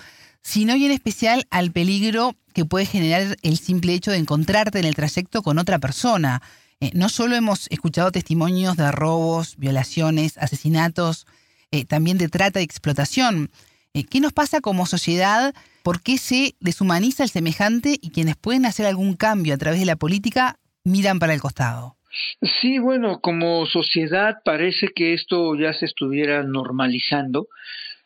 sino 0.42 0.76
y 0.76 0.86
en 0.86 0.92
especial 0.92 1.46
al 1.50 1.72
peligro 1.72 2.36
que 2.54 2.64
puede 2.64 2.86
generar 2.86 3.36
el 3.42 3.58
simple 3.58 3.92
hecho 3.92 4.10
de 4.10 4.16
encontrarte 4.16 4.78
en 4.78 4.86
el 4.86 4.94
trayecto 4.94 5.42
con 5.42 5.58
otra 5.58 5.78
persona. 5.78 6.40
Eh, 6.80 6.90
no 6.94 7.08
solo 7.08 7.36
hemos 7.36 7.66
escuchado 7.70 8.10
testimonios 8.12 8.76
de 8.76 8.90
robos, 8.92 9.56
violaciones, 9.56 10.38
asesinatos, 10.38 11.26
eh, 11.70 11.84
también 11.84 12.16
de 12.16 12.28
trata 12.28 12.60
y 12.60 12.64
explotación. 12.64 13.50
¿Qué 14.10 14.20
nos 14.20 14.34
pasa 14.34 14.60
como 14.60 14.84
sociedad? 14.84 15.54
¿Por 15.82 16.02
qué 16.02 16.18
se 16.18 16.54
deshumaniza 16.60 17.22
el 17.22 17.30
semejante 17.30 17.98
y 17.98 18.10
quienes 18.10 18.36
pueden 18.36 18.66
hacer 18.66 18.84
algún 18.84 19.14
cambio 19.16 19.54
a 19.54 19.56
través 19.56 19.80
de 19.80 19.86
la 19.86 19.96
política 19.96 20.58
miran 20.84 21.18
para 21.18 21.32
el 21.32 21.40
costado? 21.40 21.96
Sí, 22.60 22.78
bueno, 22.78 23.20
como 23.20 23.66
sociedad 23.66 24.36
parece 24.44 24.88
que 24.88 25.14
esto 25.14 25.54
ya 25.56 25.72
se 25.72 25.86
estuviera 25.86 26.42
normalizando. 26.42 27.48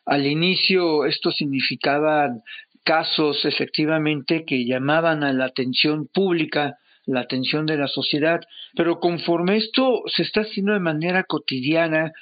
Al 0.06 0.26
inicio 0.26 1.04
esto 1.04 1.30
significaba 1.30 2.30
casos 2.84 3.44
efectivamente 3.44 4.44
que 4.44 4.64
llamaban 4.64 5.22
a 5.22 5.32
la 5.32 5.46
atención 5.46 6.06
pública, 6.06 6.78
la 7.06 7.20
atención 7.20 7.66
de 7.66 7.76
la 7.76 7.88
sociedad, 7.88 8.40
pero 8.74 9.00
conforme 9.00 9.56
esto 9.56 10.02
se 10.06 10.22
está 10.22 10.42
haciendo 10.42 10.72
de 10.72 10.80
manera 10.80 11.24
cotidiana, 11.24 12.12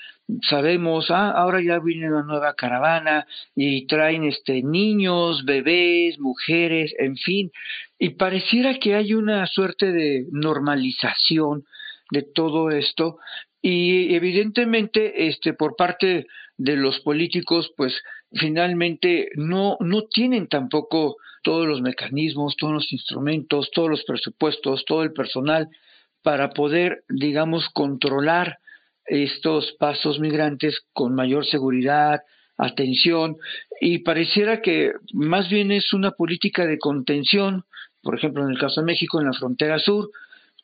sabemos, 0.49 1.11
ah, 1.11 1.30
ahora 1.30 1.61
ya 1.62 1.78
viene 1.78 2.11
una 2.11 2.23
nueva 2.23 2.54
caravana 2.54 3.26
y 3.54 3.87
traen 3.87 4.25
este 4.25 4.62
niños, 4.62 5.45
bebés, 5.45 6.18
mujeres, 6.18 6.95
en 6.99 7.16
fin, 7.16 7.50
y 7.99 8.11
pareciera 8.11 8.78
que 8.78 8.95
hay 8.95 9.14
una 9.14 9.47
suerte 9.47 9.92
de 9.92 10.26
normalización 10.30 11.64
de 12.11 12.23
todo 12.23 12.71
esto. 12.71 13.19
Y 13.61 14.15
evidentemente 14.15 15.29
este 15.29 15.53
por 15.53 15.77
parte 15.77 16.27
de 16.57 16.77
los 16.77 17.00
políticos 17.00 17.73
pues 17.77 17.95
finalmente 18.33 19.31
no 19.35 19.77
no 19.81 20.03
tienen 20.05 20.49
tampoco 20.49 21.17
todos 21.43 21.67
los 21.67 21.81
mecanismos, 21.81 22.57
todos 22.57 22.75
los 22.75 22.93
instrumentos, 22.93 23.71
todos 23.73 23.91
los 23.91 24.05
presupuestos, 24.05 24.85
todo 24.85 25.03
el 25.03 25.12
personal 25.12 25.69
para 26.23 26.50
poder 26.50 27.05
digamos 27.09 27.69
controlar 27.71 28.59
estos 29.07 29.73
pasos 29.79 30.21
migrantes 30.21 30.83
con 30.93 31.15
mayor 31.15 31.47
seguridad, 31.47 32.21
atención. 32.59 33.38
Y 33.81 33.99
pareciera 33.99 34.61
que 34.61 34.93
más 35.12 35.49
bien 35.49 35.73
es 35.73 35.93
una 35.93 36.11
política 36.11 36.67
de 36.67 36.79
contención, 36.79 37.65
por 38.03 38.17
ejemplo 38.17 38.45
en 38.45 38.50
el 38.50 38.59
caso 38.59 38.81
de 38.81 38.87
México 38.87 39.21
en 39.21 39.27
la 39.27 39.33
frontera 39.33 39.79
sur, 39.79 40.11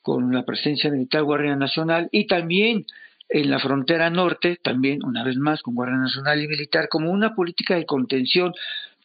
con 0.05 0.35
la 0.35 0.45
presencia 0.45 0.91
militar 0.91 1.23
Guardia 1.23 1.57
Nacional 1.57 2.11
y 2.13 2.27
también 2.27 2.85
en 3.31 3.51
la 3.51 3.59
frontera 3.59 4.11
norte, 4.11 4.59
también 4.63 5.03
una 5.03 5.25
vez 5.25 5.39
más 5.39 5.63
con 5.63 5.75
Guardia 5.75 5.97
Nacional 5.97 6.43
y 6.43 6.47
Militar, 6.47 6.89
como 6.91 7.11
una 7.11 7.35
política 7.35 7.75
de 7.75 7.87
contención, 7.87 8.53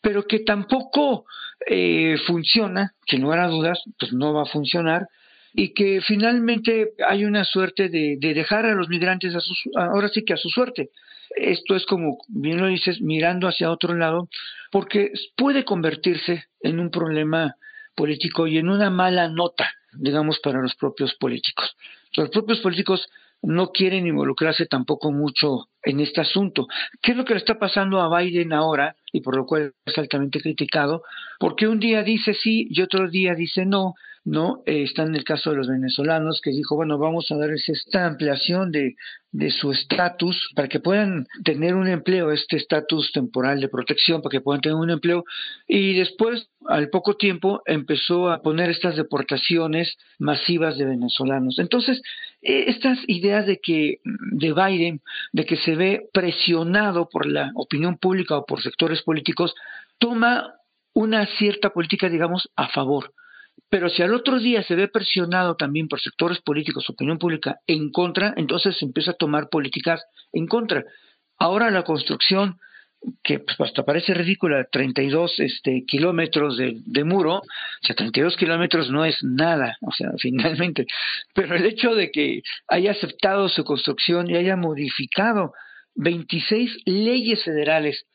pero 0.01 0.27
que 0.27 0.39
tampoco 0.39 1.25
eh, 1.65 2.17
funciona, 2.27 2.95
que 3.05 3.17
no 3.17 3.33
era 3.33 3.47
dudas, 3.47 3.81
pues 3.97 4.11
no 4.11 4.33
va 4.33 4.41
a 4.41 4.51
funcionar, 4.51 5.07
y 5.53 5.73
que 5.73 6.01
finalmente 6.05 6.91
hay 7.07 7.23
una 7.23 7.45
suerte 7.45 7.87
de, 7.87 8.17
de 8.19 8.33
dejar 8.33 8.65
a 8.65 8.75
los 8.75 8.89
migrantes 8.89 9.33
a 9.35 9.81
ahora 9.81 10.09
sí 10.09 10.25
que 10.25 10.33
a 10.33 10.37
su 10.37 10.49
suerte. 10.49 10.89
Esto 11.33 11.77
es 11.77 11.85
como, 11.85 12.17
bien 12.27 12.59
lo 12.59 12.67
dices, 12.67 12.99
mirando 12.99 13.47
hacia 13.47 13.71
otro 13.71 13.95
lado, 13.95 14.27
porque 14.69 15.13
puede 15.37 15.63
convertirse 15.63 16.43
en 16.59 16.81
un 16.81 16.91
problema 16.91 17.55
político 17.95 18.47
y 18.47 18.57
en 18.57 18.67
una 18.67 18.89
mala 18.89 19.29
nota 19.29 19.69
digamos, 19.93 20.39
para 20.39 20.61
los 20.61 20.75
propios 20.75 21.15
políticos. 21.15 21.75
Los 22.15 22.29
propios 22.29 22.59
políticos 22.59 23.09
no 23.41 23.71
quieren 23.71 24.07
involucrarse 24.07 24.65
tampoco 24.65 25.11
mucho 25.11 25.69
en 25.83 25.99
este 25.99 26.21
asunto. 26.21 26.67
¿Qué 27.01 27.11
es 27.11 27.17
lo 27.17 27.25
que 27.25 27.33
le 27.33 27.39
está 27.39 27.57
pasando 27.57 28.01
a 28.01 28.19
Biden 28.19 28.53
ahora? 28.53 28.95
Y 29.11 29.21
por 29.21 29.35
lo 29.35 29.45
cual 29.45 29.73
es 29.85 29.97
altamente 29.97 30.41
criticado, 30.41 31.03
porque 31.39 31.67
un 31.67 31.79
día 31.79 32.03
dice 32.03 32.33
sí 32.33 32.67
y 32.69 32.81
otro 32.81 33.09
día 33.09 33.33
dice 33.33 33.65
no, 33.65 33.95
¿no? 34.25 34.61
Eh, 34.65 34.83
está 34.83 35.03
en 35.03 35.15
el 35.15 35.23
caso 35.23 35.49
de 35.49 35.57
los 35.57 35.67
venezolanos 35.67 36.41
que 36.43 36.51
dijo, 36.51 36.75
bueno, 36.75 36.97
vamos 36.97 37.31
a 37.31 37.37
darles 37.37 37.67
esta 37.69 38.05
ampliación 38.05 38.71
de, 38.71 38.95
de 39.31 39.51
su 39.51 39.71
estatus 39.71 40.49
para 40.55 40.67
que 40.67 40.79
puedan 40.79 41.25
tener 41.43 41.75
un 41.75 41.87
empleo, 41.87 42.31
este 42.31 42.57
estatus 42.57 43.11
temporal 43.11 43.59
de 43.61 43.69
protección, 43.69 44.21
para 44.21 44.31
que 44.31 44.41
puedan 44.41 44.61
tener 44.61 44.75
un 44.75 44.89
empleo. 44.89 45.23
Y 45.67 45.97
después, 45.97 46.49
al 46.67 46.89
poco 46.89 47.15
tiempo, 47.15 47.61
empezó 47.65 48.29
a 48.29 48.41
poner 48.41 48.69
estas 48.69 48.95
deportaciones 48.95 49.95
masivas 50.19 50.77
de 50.77 50.85
venezolanos. 50.85 51.57
Entonces, 51.57 52.01
estas 52.41 52.99
ideas 53.07 53.45
de 53.45 53.59
que 53.59 53.99
de 54.03 54.53
Biden, 54.53 55.01
de 55.33 55.45
que 55.45 55.57
se 55.57 55.75
ve 55.75 56.09
presionado 56.13 57.09
por 57.09 57.25
la 57.25 57.51
opinión 57.55 57.97
pública 57.97 58.37
o 58.37 58.45
por 58.45 58.61
sectores 58.61 59.01
políticos, 59.03 59.53
toma 59.97 60.55
una 60.93 61.25
cierta 61.37 61.71
política, 61.71 62.09
digamos, 62.09 62.49
a 62.55 62.69
favor. 62.69 63.13
Pero 63.69 63.89
si 63.89 64.01
al 64.01 64.13
otro 64.13 64.39
día 64.39 64.63
se 64.63 64.75
ve 64.75 64.87
presionado 64.87 65.55
también 65.55 65.87
por 65.87 65.99
sectores 65.99 66.39
políticos, 66.41 66.89
opinión 66.89 67.19
pública 67.19 67.59
en 67.67 67.91
contra, 67.91 68.33
entonces 68.37 68.77
se 68.77 68.85
empieza 68.85 69.11
a 69.11 69.15
tomar 69.15 69.49
políticas 69.49 70.03
en 70.31 70.47
contra. 70.47 70.85
Ahora 71.37 71.69
la 71.69 71.83
construcción, 71.83 72.59
que 73.23 73.39
pues, 73.39 73.59
hasta 73.59 73.83
parece 73.83 74.13
ridícula, 74.13 74.67
32 74.71 75.39
este, 75.39 75.83
kilómetros 75.85 76.57
de, 76.57 76.81
de 76.85 77.03
muro, 77.03 77.35
o 77.35 77.43
sea, 77.81 77.95
32 77.95 78.35
kilómetros 78.37 78.89
no 78.89 79.05
es 79.05 79.17
nada, 79.23 79.77
o 79.81 79.91
sea, 79.91 80.09
finalmente, 80.19 80.85
pero 81.33 81.55
el 81.55 81.65
hecho 81.65 81.95
de 81.95 82.11
que 82.11 82.41
haya 82.67 82.91
aceptado 82.91 83.49
su 83.49 83.63
construcción 83.63 84.29
y 84.29 84.35
haya 84.35 84.55
modificado 84.55 85.53
26 85.95 86.77
leyes 86.85 87.43
federales 87.43 88.05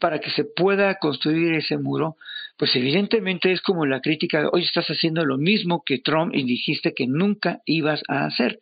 para 0.00 0.18
que 0.18 0.30
se 0.30 0.44
pueda 0.44 0.96
construir 0.96 1.54
ese 1.54 1.78
muro, 1.78 2.16
pues 2.56 2.74
evidentemente 2.74 3.52
es 3.52 3.60
como 3.60 3.86
la 3.86 4.00
crítica, 4.00 4.48
hoy 4.52 4.64
estás 4.64 4.88
haciendo 4.88 5.24
lo 5.24 5.38
mismo 5.38 5.82
que 5.86 5.98
Trump 5.98 6.34
y 6.34 6.42
dijiste 6.44 6.92
que 6.92 7.06
nunca 7.06 7.60
ibas 7.66 8.02
a 8.08 8.24
hacer. 8.24 8.58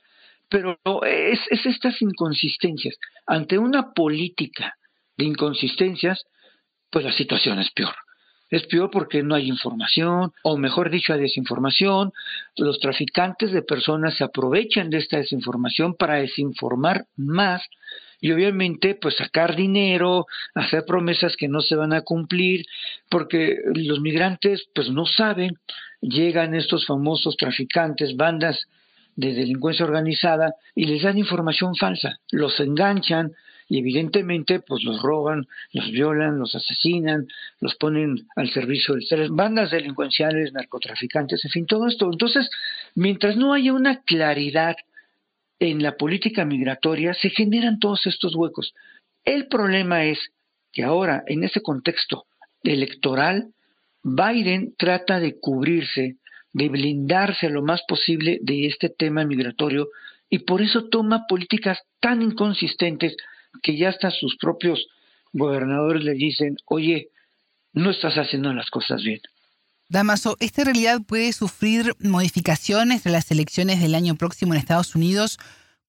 Pero 0.51 0.79
es, 1.07 1.41
es 1.51 1.65
estas 1.65 2.03
inconsistencias. 2.03 2.97
Ante 3.27 3.57
una 3.57 3.93
política 3.93 4.75
inconsistencias, 5.25 6.25
pues 6.91 7.05
la 7.05 7.13
situación 7.13 7.59
es 7.59 7.71
peor. 7.71 7.95
Es 8.51 8.67
peor 8.67 8.91
porque 8.91 9.23
no 9.23 9.37
hay 9.37 9.49
información, 9.49 10.33
o 10.43 10.57
mejor 10.57 10.91
dicho, 10.91 11.13
hay 11.13 11.21
desinformación. 11.21 12.13
Los 12.57 12.81
traficantes 12.81 13.53
de 13.53 13.63
personas 13.63 14.17
se 14.17 14.25
aprovechan 14.25 14.91
de 14.91 14.99
esta 14.99 15.19
desinformación 15.19 15.95
para 15.95 16.17
desinformar 16.17 17.05
más 17.17 17.63
y 18.21 18.33
obviamente 18.33 18.97
pues 18.97 19.17
sacar 19.17 19.57
dinero, 19.57 20.27
hacer 20.55 20.85
promesas 20.85 21.37
que 21.37 21.49
no 21.49 21.61
se 21.61 21.77
van 21.77 21.93
a 21.93 22.03
cumplir, 22.03 22.67
porque 23.09 23.57
los 23.75 24.01
migrantes 24.01 24.67
pues 24.75 24.91
no 24.91 25.07
saben, 25.07 25.53
llegan 26.01 26.55
estos 26.55 26.87
famosos 26.87 27.37
traficantes, 27.37 28.17
bandas 28.17 28.67
de 29.17 29.33
delincuencia 29.33 29.85
organizada 29.85 30.55
y 30.75 30.87
les 30.87 31.03
dan 31.03 31.19
información 31.19 31.77
falsa, 31.77 32.19
los 32.31 32.59
enganchan, 32.61 33.33
y 33.71 33.79
evidentemente 33.79 34.59
pues 34.59 34.83
los 34.83 35.01
roban, 35.01 35.47
los 35.73 35.93
violan, 35.93 36.41
los 36.41 36.57
asesinan, 36.57 37.29
los 37.61 37.77
ponen 37.77 38.27
al 38.35 38.51
servicio 38.51 38.97
de 38.97 39.29
bandas 39.31 39.71
delincuenciales, 39.71 40.53
narcotraficantes, 40.53 41.45
en 41.45 41.51
fin, 41.53 41.67
todo 41.67 41.87
esto. 41.87 42.11
Entonces, 42.11 42.51
mientras 42.97 43.37
no 43.37 43.55
haya 43.55 43.73
una 43.73 44.03
claridad 44.03 44.75
en 45.61 45.85
la 45.85 45.97
política 45.97 46.45
migratoria, 46.45 47.15
se 47.15 47.31
generan 47.31 47.79
todos 47.79 48.07
estos 48.07 48.35
huecos. 48.35 48.75
El 49.25 49.47
problema 49.47 50.05
es 50.05 50.19
que 50.73 50.83
ahora, 50.83 51.23
en 51.29 51.45
ese 51.45 51.63
contexto 51.63 52.25
electoral, 52.65 53.53
Biden 54.03 54.75
trata 54.77 55.21
de 55.21 55.39
cubrirse, 55.39 56.17
de 56.53 56.69
blindarse 56.69 57.49
lo 57.49 57.63
más 57.63 57.83
posible 57.87 58.41
de 58.43 58.67
este 58.67 58.89
tema 58.89 59.25
migratorio 59.25 59.91
y 60.29 60.41
por 60.41 60.61
eso 60.61 60.89
toma 60.89 61.27
políticas 61.29 61.79
tan 62.01 62.21
inconsistentes 62.21 63.17
que 63.63 63.77
ya 63.77 63.91
hasta 63.91 64.11
sus 64.11 64.37
propios 64.37 64.87
gobernadores 65.33 66.05
le 66.05 66.15
dicen, 66.15 66.57
oye, 66.67 67.09
no 67.73 67.91
estás 67.91 68.15
haciendo 68.15 68.53
las 68.53 68.71
cosas 68.71 69.03
bien. 69.03 69.21
Damaso, 69.89 70.37
¿esta 70.39 70.65
realidad 70.65 71.01
puede 71.07 71.33
sufrir 71.33 71.95
modificaciones 71.99 73.03
de 73.03 73.11
las 73.11 73.31
elecciones 73.31 73.81
del 73.81 73.95
año 73.95 74.15
próximo 74.15 74.55
en 74.55 74.61
Estados 74.61 74.95
Unidos 74.95 75.39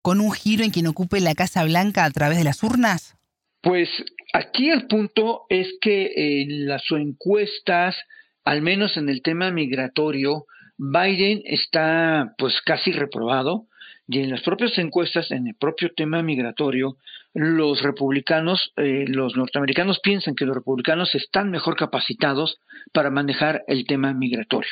con 0.01 0.19
un 0.19 0.31
giro 0.31 0.63
en 0.63 0.71
quien 0.71 0.87
ocupe 0.87 1.19
la 1.19 1.35
Casa 1.35 1.63
Blanca 1.63 2.05
a 2.05 2.11
través 2.11 2.39
de 2.39 2.43
las 2.43 2.63
urnas? 2.63 3.15
Pues 3.61 3.89
aquí 4.33 4.71
el 4.71 4.87
punto 4.87 5.43
es 5.49 5.67
que 5.81 6.41
en 6.41 6.67
las 6.67 6.81
encuestas, 6.89 7.95
al 8.43 8.63
menos 8.63 8.97
en 8.97 9.07
el 9.07 9.21
tema 9.21 9.51
migratorio, 9.51 10.45
Biden 10.77 11.43
está 11.45 12.33
pues 12.39 12.59
casi 12.65 12.91
reprobado. 12.91 13.67
Y 14.13 14.19
en 14.19 14.29
las 14.29 14.41
propias 14.41 14.77
encuestas, 14.77 15.31
en 15.31 15.47
el 15.47 15.55
propio 15.55 15.93
tema 15.95 16.21
migratorio, 16.21 16.97
los 17.33 17.81
republicanos, 17.81 18.73
eh, 18.75 19.05
los 19.07 19.37
norteamericanos 19.37 20.01
piensan 20.01 20.35
que 20.35 20.45
los 20.45 20.53
republicanos 20.53 21.15
están 21.15 21.49
mejor 21.49 21.77
capacitados 21.77 22.59
para 22.91 23.09
manejar 23.09 23.63
el 23.67 23.85
tema 23.87 24.13
migratorio. 24.13 24.69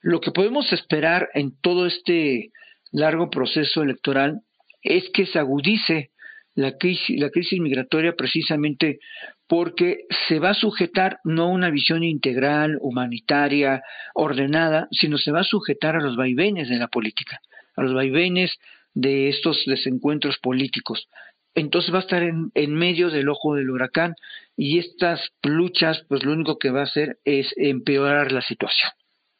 Lo 0.00 0.20
que 0.20 0.32
podemos 0.32 0.72
esperar 0.72 1.28
en 1.34 1.52
todo 1.60 1.86
este 1.86 2.50
largo 2.90 3.30
proceso 3.30 3.80
electoral 3.80 4.40
es 4.82 5.08
que 5.10 5.26
se 5.26 5.38
agudice 5.38 6.10
la 6.56 6.76
crisis, 6.76 7.20
la 7.20 7.30
crisis 7.30 7.60
migratoria 7.60 8.16
precisamente 8.16 8.98
porque 9.46 9.98
se 10.26 10.40
va 10.40 10.50
a 10.50 10.54
sujetar 10.54 11.20
no 11.22 11.44
a 11.44 11.48
una 11.48 11.70
visión 11.70 12.02
integral, 12.02 12.78
humanitaria, 12.80 13.84
ordenada, 14.14 14.88
sino 14.90 15.16
se 15.16 15.30
va 15.30 15.42
a 15.42 15.44
sujetar 15.44 15.94
a 15.94 16.02
los 16.02 16.16
vaivenes 16.16 16.68
de 16.68 16.78
la 16.78 16.88
política 16.88 17.40
a 17.76 17.82
los 17.82 17.94
vaivenes 17.94 18.58
de 18.94 19.28
estos 19.28 19.64
desencuentros 19.66 20.38
políticos. 20.38 21.08
Entonces 21.54 21.92
va 21.92 21.98
a 21.98 22.02
estar 22.02 22.22
en, 22.22 22.74
medio 22.74 23.10
del 23.10 23.28
ojo 23.28 23.54
del 23.54 23.70
huracán 23.70 24.14
y 24.56 24.78
estas 24.78 25.32
luchas, 25.42 26.04
pues 26.08 26.24
lo 26.24 26.32
único 26.32 26.58
que 26.58 26.70
va 26.70 26.80
a 26.80 26.84
hacer 26.84 27.18
es 27.24 27.52
empeorar 27.56 28.32
la 28.32 28.42
situación, 28.42 28.90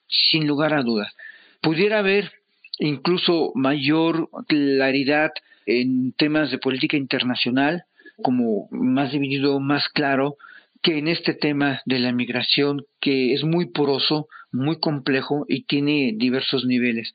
sin 0.07 0.47
lugar 0.47 0.75
a 0.75 0.83
dudas. 0.83 1.13
Pudiera 1.61 1.99
haber 1.99 2.33
incluso 2.79 3.53
mayor 3.55 4.29
claridad 4.47 5.33
en 5.67 6.13
temas 6.13 6.51
de 6.51 6.59
política 6.59 6.97
internacional, 6.97 7.85
como 8.23 8.69
más 8.71 9.11
dividido, 9.11 9.59
más 9.59 9.89
claro, 9.89 10.37
que 10.83 10.99
en 10.99 11.09
este 11.09 11.35
tema 11.35 11.81
de 11.87 11.99
la 11.99 12.13
migración, 12.13 12.85
que 13.01 13.33
es 13.33 13.43
muy 13.43 13.67
poroso, 13.67 14.29
muy 14.53 14.79
complejo 14.79 15.47
y 15.49 15.63
tiene 15.63 16.13
diversos 16.15 16.65
niveles. 16.65 17.15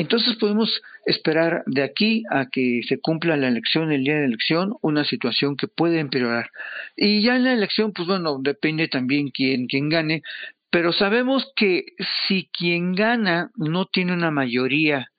Entonces 0.00 0.36
podemos 0.36 0.80
esperar 1.04 1.62
de 1.66 1.82
aquí 1.82 2.22
a 2.30 2.46
que 2.46 2.80
se 2.88 3.00
cumpla 3.00 3.36
la 3.36 3.48
elección, 3.48 3.92
el 3.92 4.02
día 4.02 4.14
de 4.14 4.20
la 4.20 4.28
elección, 4.28 4.72
una 4.80 5.04
situación 5.04 5.58
que 5.58 5.68
puede 5.68 5.98
empeorar. 5.98 6.48
Y 6.96 7.20
ya 7.22 7.36
en 7.36 7.44
la 7.44 7.52
elección, 7.52 7.92
pues 7.92 8.08
bueno, 8.08 8.38
depende 8.40 8.88
también 8.88 9.28
quién, 9.28 9.66
quién 9.66 9.90
gane, 9.90 10.22
pero 10.70 10.94
sabemos 10.94 11.52
que 11.54 11.84
si 12.26 12.48
quien 12.50 12.94
gana 12.94 13.50
no 13.56 13.84
tiene 13.84 14.14
una 14.14 14.30
mayoría 14.30 15.10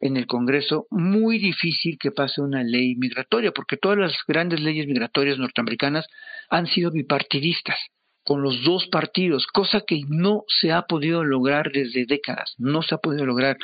en 0.00 0.16
el 0.16 0.26
Congreso, 0.26 0.88
muy 0.90 1.38
difícil 1.38 1.96
que 1.96 2.10
pase 2.10 2.40
una 2.40 2.64
ley 2.64 2.96
migratoria, 2.96 3.52
porque 3.52 3.76
todas 3.76 3.98
las 3.98 4.16
grandes 4.26 4.60
leyes 4.60 4.88
migratorias 4.88 5.38
norteamericanas 5.38 6.08
han 6.50 6.66
sido 6.66 6.90
bipartidistas 6.90 7.78
con 8.24 8.42
los 8.42 8.64
dos 8.64 8.88
partidos, 8.88 9.46
cosa 9.46 9.82
que 9.86 10.00
no 10.08 10.42
se 10.48 10.72
ha 10.72 10.82
podido 10.82 11.22
lograr 11.22 11.70
desde 11.70 12.04
décadas, 12.04 12.54
no 12.58 12.82
se 12.82 12.96
ha 12.96 12.98
podido 12.98 13.26
lograr 13.26 13.58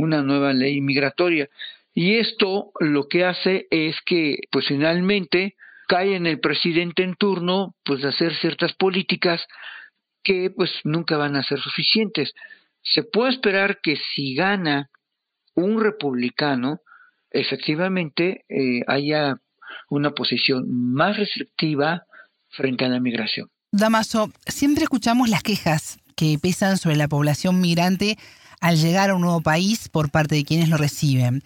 una 0.00 0.22
nueva 0.22 0.52
ley 0.52 0.80
migratoria. 0.80 1.48
Y 1.94 2.16
esto 2.16 2.72
lo 2.80 3.08
que 3.08 3.24
hace 3.24 3.66
es 3.70 3.96
que, 4.06 4.38
pues 4.50 4.66
finalmente, 4.68 5.56
cae 5.88 6.14
en 6.14 6.26
el 6.26 6.40
presidente 6.40 7.02
en 7.02 7.14
turno, 7.14 7.74
pues 7.84 8.02
de 8.02 8.08
hacer 8.08 8.34
ciertas 8.36 8.72
políticas 8.74 9.40
que 10.22 10.50
pues 10.50 10.70
nunca 10.84 11.16
van 11.16 11.36
a 11.36 11.42
ser 11.42 11.58
suficientes. 11.60 12.32
Se 12.82 13.02
puede 13.02 13.32
esperar 13.32 13.80
que 13.82 13.96
si 14.14 14.34
gana 14.34 14.90
un 15.54 15.82
republicano, 15.82 16.80
efectivamente 17.30 18.44
eh, 18.48 18.82
haya 18.86 19.40
una 19.88 20.12
posición 20.12 20.64
más 20.94 21.16
restrictiva 21.16 22.04
frente 22.50 22.84
a 22.84 22.88
la 22.88 23.00
migración. 23.00 23.48
Damaso, 23.72 24.32
siempre 24.46 24.84
escuchamos 24.84 25.28
las 25.28 25.42
quejas 25.42 25.98
que 26.16 26.38
pesan 26.40 26.76
sobre 26.76 26.96
la 26.96 27.08
población 27.08 27.60
migrante 27.60 28.16
al 28.60 28.76
llegar 28.76 29.10
a 29.10 29.14
un 29.14 29.22
nuevo 29.22 29.40
país 29.40 29.88
por 29.88 30.10
parte 30.10 30.34
de 30.34 30.44
quienes 30.44 30.68
lo 30.68 30.76
reciben. 30.76 31.42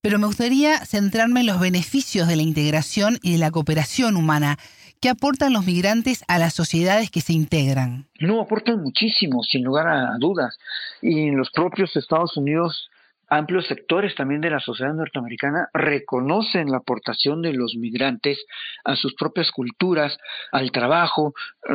Pero 0.00 0.18
me 0.18 0.26
gustaría 0.26 0.84
centrarme 0.84 1.40
en 1.40 1.46
los 1.46 1.60
beneficios 1.60 2.28
de 2.28 2.36
la 2.36 2.42
integración 2.42 3.18
y 3.22 3.32
de 3.32 3.38
la 3.38 3.50
cooperación 3.50 4.16
humana 4.16 4.58
que 5.00 5.08
aportan 5.08 5.52
los 5.52 5.66
migrantes 5.66 6.24
a 6.28 6.38
las 6.38 6.54
sociedades 6.54 7.10
que 7.10 7.20
se 7.20 7.32
integran. 7.32 8.06
No, 8.18 8.40
aportan 8.40 8.82
muchísimo, 8.82 9.42
sin 9.42 9.64
lugar 9.64 9.88
a 9.88 10.16
dudas. 10.18 10.58
Y 11.02 11.28
en 11.28 11.36
los 11.36 11.50
propios 11.50 11.94
Estados 11.96 12.36
Unidos 12.36 12.88
amplios 13.28 13.66
sectores 13.66 14.14
también 14.14 14.40
de 14.40 14.50
la 14.50 14.60
sociedad 14.60 14.94
norteamericana 14.94 15.68
reconocen 15.72 16.70
la 16.70 16.78
aportación 16.78 17.42
de 17.42 17.52
los 17.52 17.74
migrantes 17.76 18.44
a 18.84 18.96
sus 18.96 19.14
propias 19.14 19.50
culturas, 19.50 20.18
al 20.52 20.70
trabajo. 20.72 21.34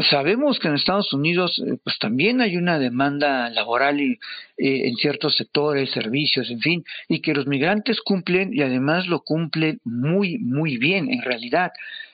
Sabemos 0.09 0.59
que 0.59 0.67
en 0.67 0.75
Estados 0.75 1.13
Unidos 1.13 1.61
eh, 1.65 1.77
pues 1.83 1.97
también 1.99 2.41
hay 2.41 2.57
una 2.57 2.79
demanda 2.79 3.49
laboral 3.49 3.99
eh, 3.99 4.17
en 4.57 4.95
ciertos 4.95 5.35
sectores, 5.35 5.91
servicios, 5.91 6.49
en 6.49 6.59
fin, 6.59 6.83
y 7.07 7.21
que 7.21 7.33
los 7.33 7.47
migrantes 7.47 8.01
cumplen 8.01 8.53
y 8.53 8.61
además 8.61 9.07
lo 9.07 9.21
cumplen 9.21 9.79
muy, 9.83 10.37
muy 10.39 10.77
bien 10.77 11.11
en 11.11 11.21
realidad 11.21 11.71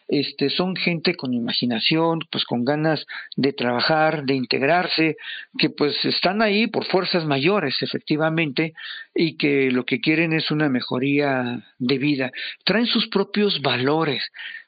este, 0.07 0.49
son 0.49 0.75
gente 0.75 1.15
con 1.15 1.33
imaginación, 1.33 2.19
pues 2.31 2.45
con 2.45 2.63
ganas 2.63 3.05
de 3.35 3.53
trabajar, 3.53 4.23
de 4.23 4.35
integrarse, 4.35 5.17
que 5.57 5.69
pues 5.69 5.93
están 6.05 6.41
ahí 6.41 6.67
por 6.67 6.85
fuerzas 6.85 7.25
mayores, 7.25 7.75
efectivamente, 7.81 8.73
y 9.13 9.35
que 9.35 9.69
lo 9.71 9.85
que 9.85 9.99
quieren 9.99 10.33
es 10.33 10.49
una 10.49 10.69
mejoría 10.69 11.65
de 11.77 11.97
vida. 11.97 12.31
Traen 12.63 12.85
sus 12.85 13.07
propios 13.07 13.61
valores. 13.61 14.23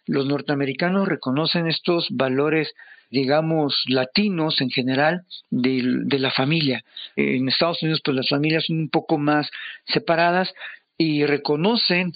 Los 0.06 0.25
norteamericanos 0.25 1.08
reconocen 1.08 1.67
estos 1.67 2.08
valores 2.12 2.73
digamos, 3.12 3.86
latinos 3.88 4.62
en 4.62 4.69
general 4.69 5.23
de, 5.49 5.82
de, 6.06 6.19
la 6.19 6.30
familia. 6.30 6.84
En 7.15 7.49
Estados 7.49 7.82
Unidos, 7.82 8.02
pues 8.06 8.15
las 8.15 8.30
familias 8.30 8.65
son 8.65 8.78
un 8.82 8.89
poco 8.89 9.17
más 9.17 9.49
separadas 9.86 10.54
y 10.95 11.25
reconocen 11.25 12.13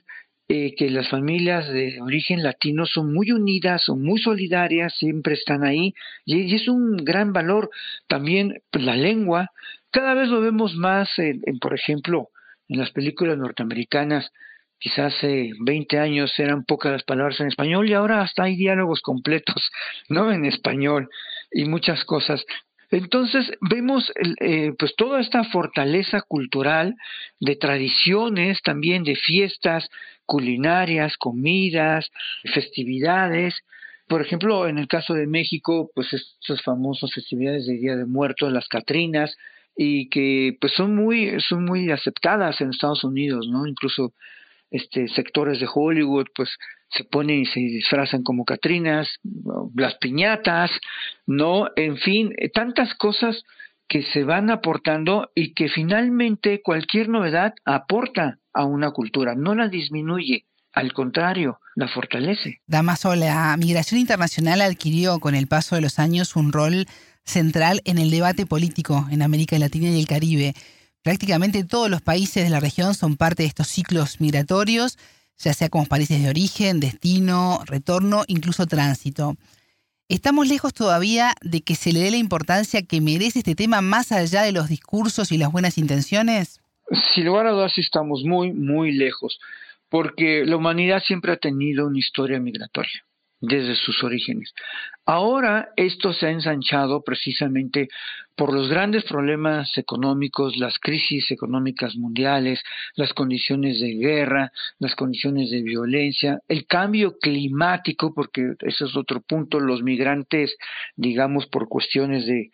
eh, 0.56 0.76
que 0.78 0.92
las 0.92 1.10
familias 1.10 1.68
de 1.68 2.00
origen 2.00 2.44
latino 2.44 2.86
son 2.86 3.12
muy 3.12 3.32
unidas, 3.32 3.82
son 3.86 4.04
muy 4.04 4.22
solidarias, 4.22 4.94
siempre 4.96 5.34
están 5.34 5.64
ahí 5.64 5.96
y, 6.26 6.54
es 6.54 6.68
un 6.68 6.98
gran 6.98 7.34
valor. 7.34 7.72
También 8.08 8.62
pues, 8.70 8.86
la 8.86 8.96
lengua, 8.96 9.50
cada 9.90 10.14
vez 10.14 10.30
lo 10.30 10.42
vemos 10.42 10.76
más, 10.76 11.10
en, 11.18 11.42
por 11.60 11.74
ejemplo, 11.74 12.30
en 12.68 12.78
las 12.78 12.92
películas 12.92 13.36
norteamericanas, 13.36 14.32
quizás 14.78 15.16
hace 15.16 15.54
20 15.60 15.98
años 15.98 16.32
eran 16.38 16.66
pocas 16.66 16.92
las 16.92 17.04
palabras 17.04 17.40
en 17.40 17.48
español 17.48 17.90
y 17.90 17.94
ahora 17.94 18.22
hasta 18.22 18.44
hay 18.44 18.56
diálogos 18.56 19.02
completos, 19.02 19.72
¿no? 20.08 20.32
En 20.32 20.46
español 20.46 21.10
y 21.52 21.66
muchas 21.66 22.06
cosas. 22.06 22.46
Entonces 22.94 23.52
vemos 23.60 24.12
eh, 24.40 24.72
pues 24.78 24.96
toda 24.96 25.20
esta 25.20 25.44
fortaleza 25.46 26.22
cultural 26.22 26.96
de 27.40 27.56
tradiciones, 27.56 28.62
también 28.62 29.04
de 29.04 29.16
fiestas 29.16 29.90
culinarias, 30.28 31.18
comidas, 31.18 32.12
festividades, 32.54 33.56
por 34.08 34.22
ejemplo, 34.22 34.68
en 34.68 34.78
el 34.78 34.88
caso 34.88 35.16
de 35.16 35.26
México, 35.26 35.90
pues 35.96 36.14
estas 36.14 36.62
famosas 36.62 37.12
festividades 37.12 37.66
de 37.66 37.78
Día 37.80 37.96
de 37.96 38.06
Muertos, 38.06 38.54
las 38.54 38.68
Catrinas, 38.68 39.36
y 39.76 40.08
que 40.10 40.56
pues 40.62 40.74
son 40.74 40.96
muy, 40.96 41.40
son 41.40 41.66
muy 41.66 41.90
aceptadas 41.90 42.62
en 42.62 42.70
Estados 42.70 43.04
Unidos, 43.04 43.48
¿no? 43.50 43.66
Incluso 43.66 44.14
este 44.74 45.08
sectores 45.08 45.60
de 45.60 45.68
Hollywood, 45.74 46.26
pues 46.36 46.50
se 46.90 47.06
ponen 47.06 47.40
y 47.40 47.46
se 47.46 47.60
disfrazan 47.60 48.24
como 48.24 48.44
Catrinas, 48.44 49.08
las 49.76 49.96
piñatas, 49.96 50.72
¿no? 51.26 51.68
En 51.76 51.98
fin, 51.98 52.34
tantas 52.54 52.94
cosas 52.96 53.44
que 53.88 54.04
se 54.14 54.24
van 54.24 54.50
aportando 54.50 55.30
y 55.36 55.54
que 55.54 55.70
finalmente 55.70 56.62
cualquier 56.62 57.10
novedad 57.10 57.54
aporta 57.66 58.40
a 58.54 58.66
una 58.66 58.92
cultura, 58.92 59.36
no 59.36 59.56
la 59.56 59.70
disminuye. 59.70 60.46
Al 60.74 60.92
contrario, 60.94 61.60
la 61.76 61.88
fortalece. 61.88 62.62
Damaso, 62.66 63.16
la 63.16 63.56
migración 63.58 64.00
internacional 64.00 64.62
adquirió 64.62 65.20
con 65.20 65.36
el 65.36 65.48
paso 65.48 65.76
de 65.76 65.82
los 65.82 66.00
años 66.00 66.36
un 66.36 66.52
rol 66.52 66.88
central 67.24 67.82
en 67.86 68.00
el 68.00 68.10
debate 68.10 68.48
político 68.48 69.08
en 69.12 69.22
América 69.22 69.58
Latina 69.60 69.90
y 69.90 70.00
el 70.00 70.08
Caribe. 70.08 70.56
Prácticamente 71.04 71.66
todos 71.66 71.90
los 71.90 72.02
países 72.02 72.46
de 72.46 72.50
la 72.50 72.62
región 72.62 72.96
son 72.96 73.18
parte 73.18 73.44
de 73.44 73.48
estos 73.48 73.68
ciclos 73.68 74.22
migratorios, 74.22 74.98
ya 75.38 75.54
sea 75.54 75.68
como 75.68 75.86
países 75.86 76.24
de 76.24 76.30
origen, 76.30 76.80
destino, 76.80 77.60
retorno, 77.66 78.24
incluso 78.28 78.66
tránsito. 78.68 79.36
¿Estamos 80.08 80.48
lejos 80.48 80.74
todavía 80.74 81.34
de 81.42 81.62
que 81.62 81.76
se 81.76 81.92
le 81.92 82.00
dé 82.00 82.12
la 82.12 82.18
importancia 82.18 82.84
que 82.84 83.02
merece 83.02 83.40
este 83.40 83.56
tema 83.56 83.82
más 83.82 84.14
allá 84.14 84.44
de 84.44 84.54
los 84.54 84.70
discursos 84.70 85.34
y 85.34 85.38
las 85.38 85.52
buenas 85.52 85.78
intenciones? 85.78 86.62
Sin 87.14 87.26
lugar 87.26 87.48
a 87.48 87.52
dudas 87.52 87.78
estamos 87.78 88.24
muy, 88.24 88.54
muy 88.54 88.94
lejos 88.94 89.40
porque 89.90 90.46
la 90.46 90.56
humanidad 90.56 91.02
siempre 91.06 91.34
ha 91.34 91.38
tenido 91.38 91.86
una 91.86 92.00
historia 92.00 92.40
migratoria 92.40 93.04
desde 93.44 93.76
sus 93.76 94.02
orígenes. 94.06 94.54
Ahora 95.06 95.68
esto 95.76 96.14
se 96.14 96.28
ha 96.28 96.32
ensanchado 96.32 97.04
precisamente 97.04 97.90
por 98.38 98.54
los 98.54 98.70
grandes 98.70 99.04
problemas 99.04 99.78
económicos, 99.78 100.56
las 100.56 100.80
crisis 100.80 101.30
económicas 101.30 101.98
mundiales, 101.98 102.62
las 102.96 103.14
condiciones 103.14 103.82
de 103.82 103.96
guerra, 103.96 104.54
las 104.80 104.96
condiciones 104.96 105.52
de 105.52 105.62
violencia, 105.62 106.40
el 106.48 106.66
cambio 106.66 107.18
climático, 107.20 108.14
porque 108.14 108.54
ese 108.62 108.86
es 108.86 108.96
otro 108.96 109.20
punto, 109.20 109.60
los 109.60 109.84
migrantes, 109.84 110.56
digamos, 110.96 111.46
por 111.48 111.68
cuestiones 111.68 112.26
de, 112.26 112.50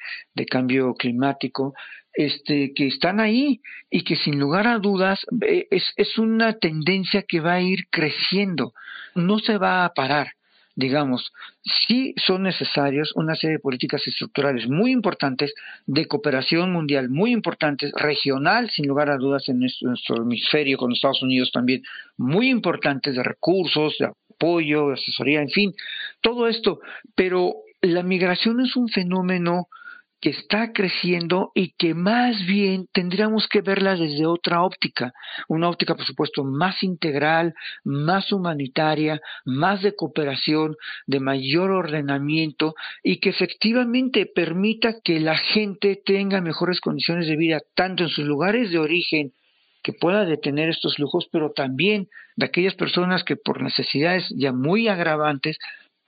cambio 0.48 0.96
climático, 0.96 1.76
este, 2.14 2.74
que 2.74 2.88
están 2.88 3.20
ahí 3.20 3.62
y 3.92 4.04
que 4.04 4.16
sin 4.16 4.40
lugar 4.40 4.66
a 4.66 4.80
dudas 4.80 5.20
eh, 5.46 5.68
es 5.70 6.18
una 6.18 6.54
tendencia 6.54 7.22
que 7.28 7.42
va 7.42 7.54
a 7.54 7.62
ir 7.62 7.88
creciendo, 7.92 8.74
no 9.14 9.38
se 9.38 9.60
va 9.60 9.86
a 9.86 9.94
parar 9.94 10.30
digamos, 10.80 11.34
sí 11.88 12.14
son 12.26 12.44
necesarias 12.44 13.12
una 13.16 13.36
serie 13.36 13.58
de 13.58 13.62
políticas 13.62 14.02
estructurales 14.08 14.70
muy 14.70 14.92
importantes, 14.92 15.54
de 15.86 16.08
cooperación 16.08 16.72
mundial 16.72 17.10
muy 17.10 17.32
importantes, 17.32 17.92
regional, 17.92 18.70
sin 18.70 18.88
lugar 18.88 19.10
a 19.10 19.18
dudas, 19.18 19.50
en 19.50 19.60
nuestro, 19.60 19.90
nuestro 19.90 20.24
hemisferio, 20.24 20.78
con 20.78 20.94
Estados 20.94 21.22
Unidos 21.22 21.52
también, 21.52 21.84
muy 22.16 22.50
importantes 22.50 23.14
de 23.16 23.24
recursos, 23.24 23.98
de 24.00 24.06
apoyo, 24.06 24.88
de 24.88 24.94
asesoría, 24.94 25.42
en 25.42 25.50
fin, 25.50 25.74
todo 26.22 26.48
esto. 26.48 26.80
Pero 27.14 27.56
la 27.82 28.02
migración 28.02 28.62
es 28.62 28.78
un 28.78 28.88
fenómeno 28.88 29.68
que 30.22 30.32
está 30.32 30.74
creciendo 30.74 31.52
y 31.56 31.74
que 31.78 31.94
más 31.94 32.46
bien 32.46 32.88
tendríamos 32.92 33.48
que 33.48 33.62
verla 33.62 33.96
desde 33.96 34.26
otra 34.26 34.64
óptica, 34.64 35.14
una 35.48 35.70
óptica 35.70 35.96
por 35.96 36.06
supuesto 36.06 36.44
más 36.44 36.84
integral, 36.84 37.54
más 37.84 38.32
humanitaria, 38.32 39.22
más 39.46 39.82
de 39.82 39.96
cooperación, 39.96 40.76
de 41.08 41.20
mayor 41.20 41.72
ordenamiento 41.72 42.76
y 43.04 43.20
que 43.20 43.30
efectivamente 43.30 44.26
permita 44.26 45.00
que 45.04 45.20
la 45.20 45.38
gente 45.38 46.02
tenga 46.04 46.42
mejores 46.42 46.82
condiciones 46.82 47.28
de 47.28 47.38
vida 47.38 47.62
tanto 47.76 48.04
en 48.04 48.10
sus 48.10 48.26
lugares 48.26 48.72
de 48.72 48.80
origen 48.80 49.32
que 49.82 49.94
pueda 49.94 50.26
detener 50.26 50.70
estos 50.70 51.00
lujos, 51.00 51.28
pero 51.32 51.52
también 51.52 52.10
de 52.36 52.46
aquellas 52.46 52.76
personas 52.76 53.24
que 53.24 53.38
por 53.38 53.62
necesidades 53.62 54.26
ya 54.36 54.52
muy 54.52 54.90
agravantes 54.90 55.58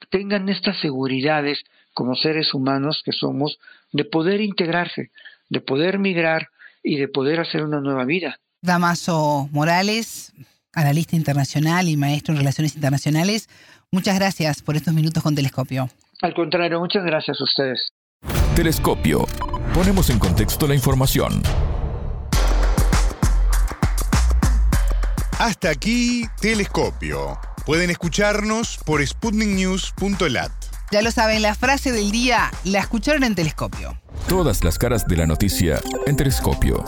tengan 0.09 0.49
estas 0.49 0.77
seguridades 0.81 1.63
como 1.93 2.15
seres 2.15 2.53
humanos 2.53 3.01
que 3.03 3.11
somos, 3.11 3.59
de 3.91 4.05
poder 4.05 4.41
integrarse, 4.41 5.11
de 5.49 5.61
poder 5.61 5.99
migrar 5.99 6.47
y 6.83 6.97
de 6.97 7.07
poder 7.07 7.39
hacer 7.39 7.63
una 7.63 7.81
nueva 7.81 8.05
vida. 8.05 8.39
Damaso 8.61 9.49
Morales, 9.51 10.33
analista 10.73 11.15
internacional 11.15 11.87
y 11.87 11.97
maestro 11.97 12.33
en 12.33 12.39
relaciones 12.39 12.75
internacionales, 12.75 13.49
muchas 13.91 14.15
gracias 14.15 14.61
por 14.61 14.75
estos 14.75 14.93
minutos 14.93 15.21
con 15.23 15.35
Telescopio. 15.35 15.89
Al 16.21 16.33
contrario, 16.33 16.79
muchas 16.79 17.03
gracias 17.03 17.41
a 17.41 17.43
ustedes. 17.43 17.91
Telescopio. 18.55 19.25
Ponemos 19.73 20.09
en 20.09 20.19
contexto 20.19 20.67
la 20.67 20.75
información. 20.75 21.41
Hasta 25.39 25.71
aquí, 25.71 26.25
Telescopio. 26.39 27.39
Pueden 27.65 27.89
escucharnos 27.89 28.77
por 28.85 29.05
sputniknews.lat. 29.05 30.70
Ya 30.91 31.01
lo 31.01 31.09
saben, 31.09 31.41
la 31.41 31.55
frase 31.55 31.93
del 31.93 32.11
día 32.11 32.51
la 32.65 32.79
escucharon 32.79 33.23
en 33.23 33.33
Telescopio. 33.33 33.93
Todas 34.27 34.61
las 34.65 34.77
caras 34.77 35.07
de 35.07 35.15
la 35.15 35.25
noticia 35.25 35.79
en 36.05 36.17
Telescopio. 36.17 36.83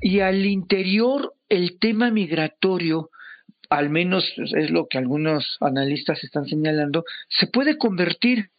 Y 0.00 0.18
al 0.18 0.44
interior, 0.44 1.32
el 1.48 1.78
tema 1.78 2.10
migratorio, 2.10 3.10
al 3.70 3.88
menos 3.88 4.24
es 4.36 4.70
lo 4.70 4.88
que 4.88 4.98
algunos 4.98 5.58
analistas 5.60 6.24
están 6.24 6.46
señalando, 6.46 7.04
se 7.28 7.46
puede 7.46 7.78
convertir 7.78 8.50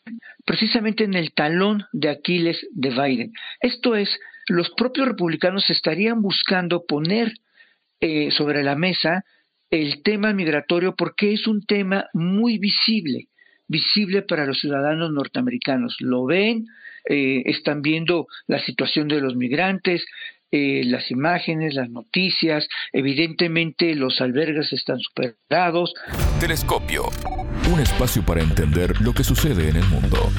precisamente 0.45 1.03
en 1.03 1.15
el 1.15 1.33
talón 1.33 1.83
de 1.91 2.11
Aquiles 2.11 2.65
de 2.71 2.91
Biden. 2.91 3.33
Esto 3.59 3.93
es, 3.93 4.09
los 4.47 4.69
propios 4.69 5.09
republicanos 5.09 5.69
estarían 5.69 6.21
buscando 6.21 6.85
poner 6.85 7.33
eh, 7.99 8.31
sobre 8.31 8.63
la 8.63 8.75
mesa 8.75 9.25
el 9.81 10.01
tema 10.03 10.33
migratorio 10.33 10.95
porque 10.95 11.33
es 11.33 11.47
un 11.47 11.65
tema 11.65 12.05
muy 12.13 12.57
visible, 12.57 13.27
visible 13.67 14.21
para 14.21 14.45
los 14.45 14.59
ciudadanos 14.59 15.11
norteamericanos. 15.11 15.97
Lo 15.99 16.25
ven, 16.25 16.67
eh, 17.09 17.43
están 17.45 17.81
viendo 17.81 18.27
la 18.47 18.59
situación 18.59 19.07
de 19.07 19.21
los 19.21 19.35
migrantes, 19.35 20.05
eh, 20.51 20.83
las 20.85 21.11
imágenes, 21.11 21.73
las 21.73 21.89
noticias, 21.89 22.67
evidentemente 22.93 23.95
los 23.95 24.21
albergues 24.21 24.71
están 24.71 24.99
superados. 24.99 25.93
Telescopio, 26.39 27.09
un 27.73 27.79
espacio 27.81 28.23
para 28.25 28.41
entender 28.41 29.01
lo 29.01 29.13
que 29.13 29.23
sucede 29.23 29.69
en 29.69 29.75
el 29.75 29.85
mundo. 29.85 30.31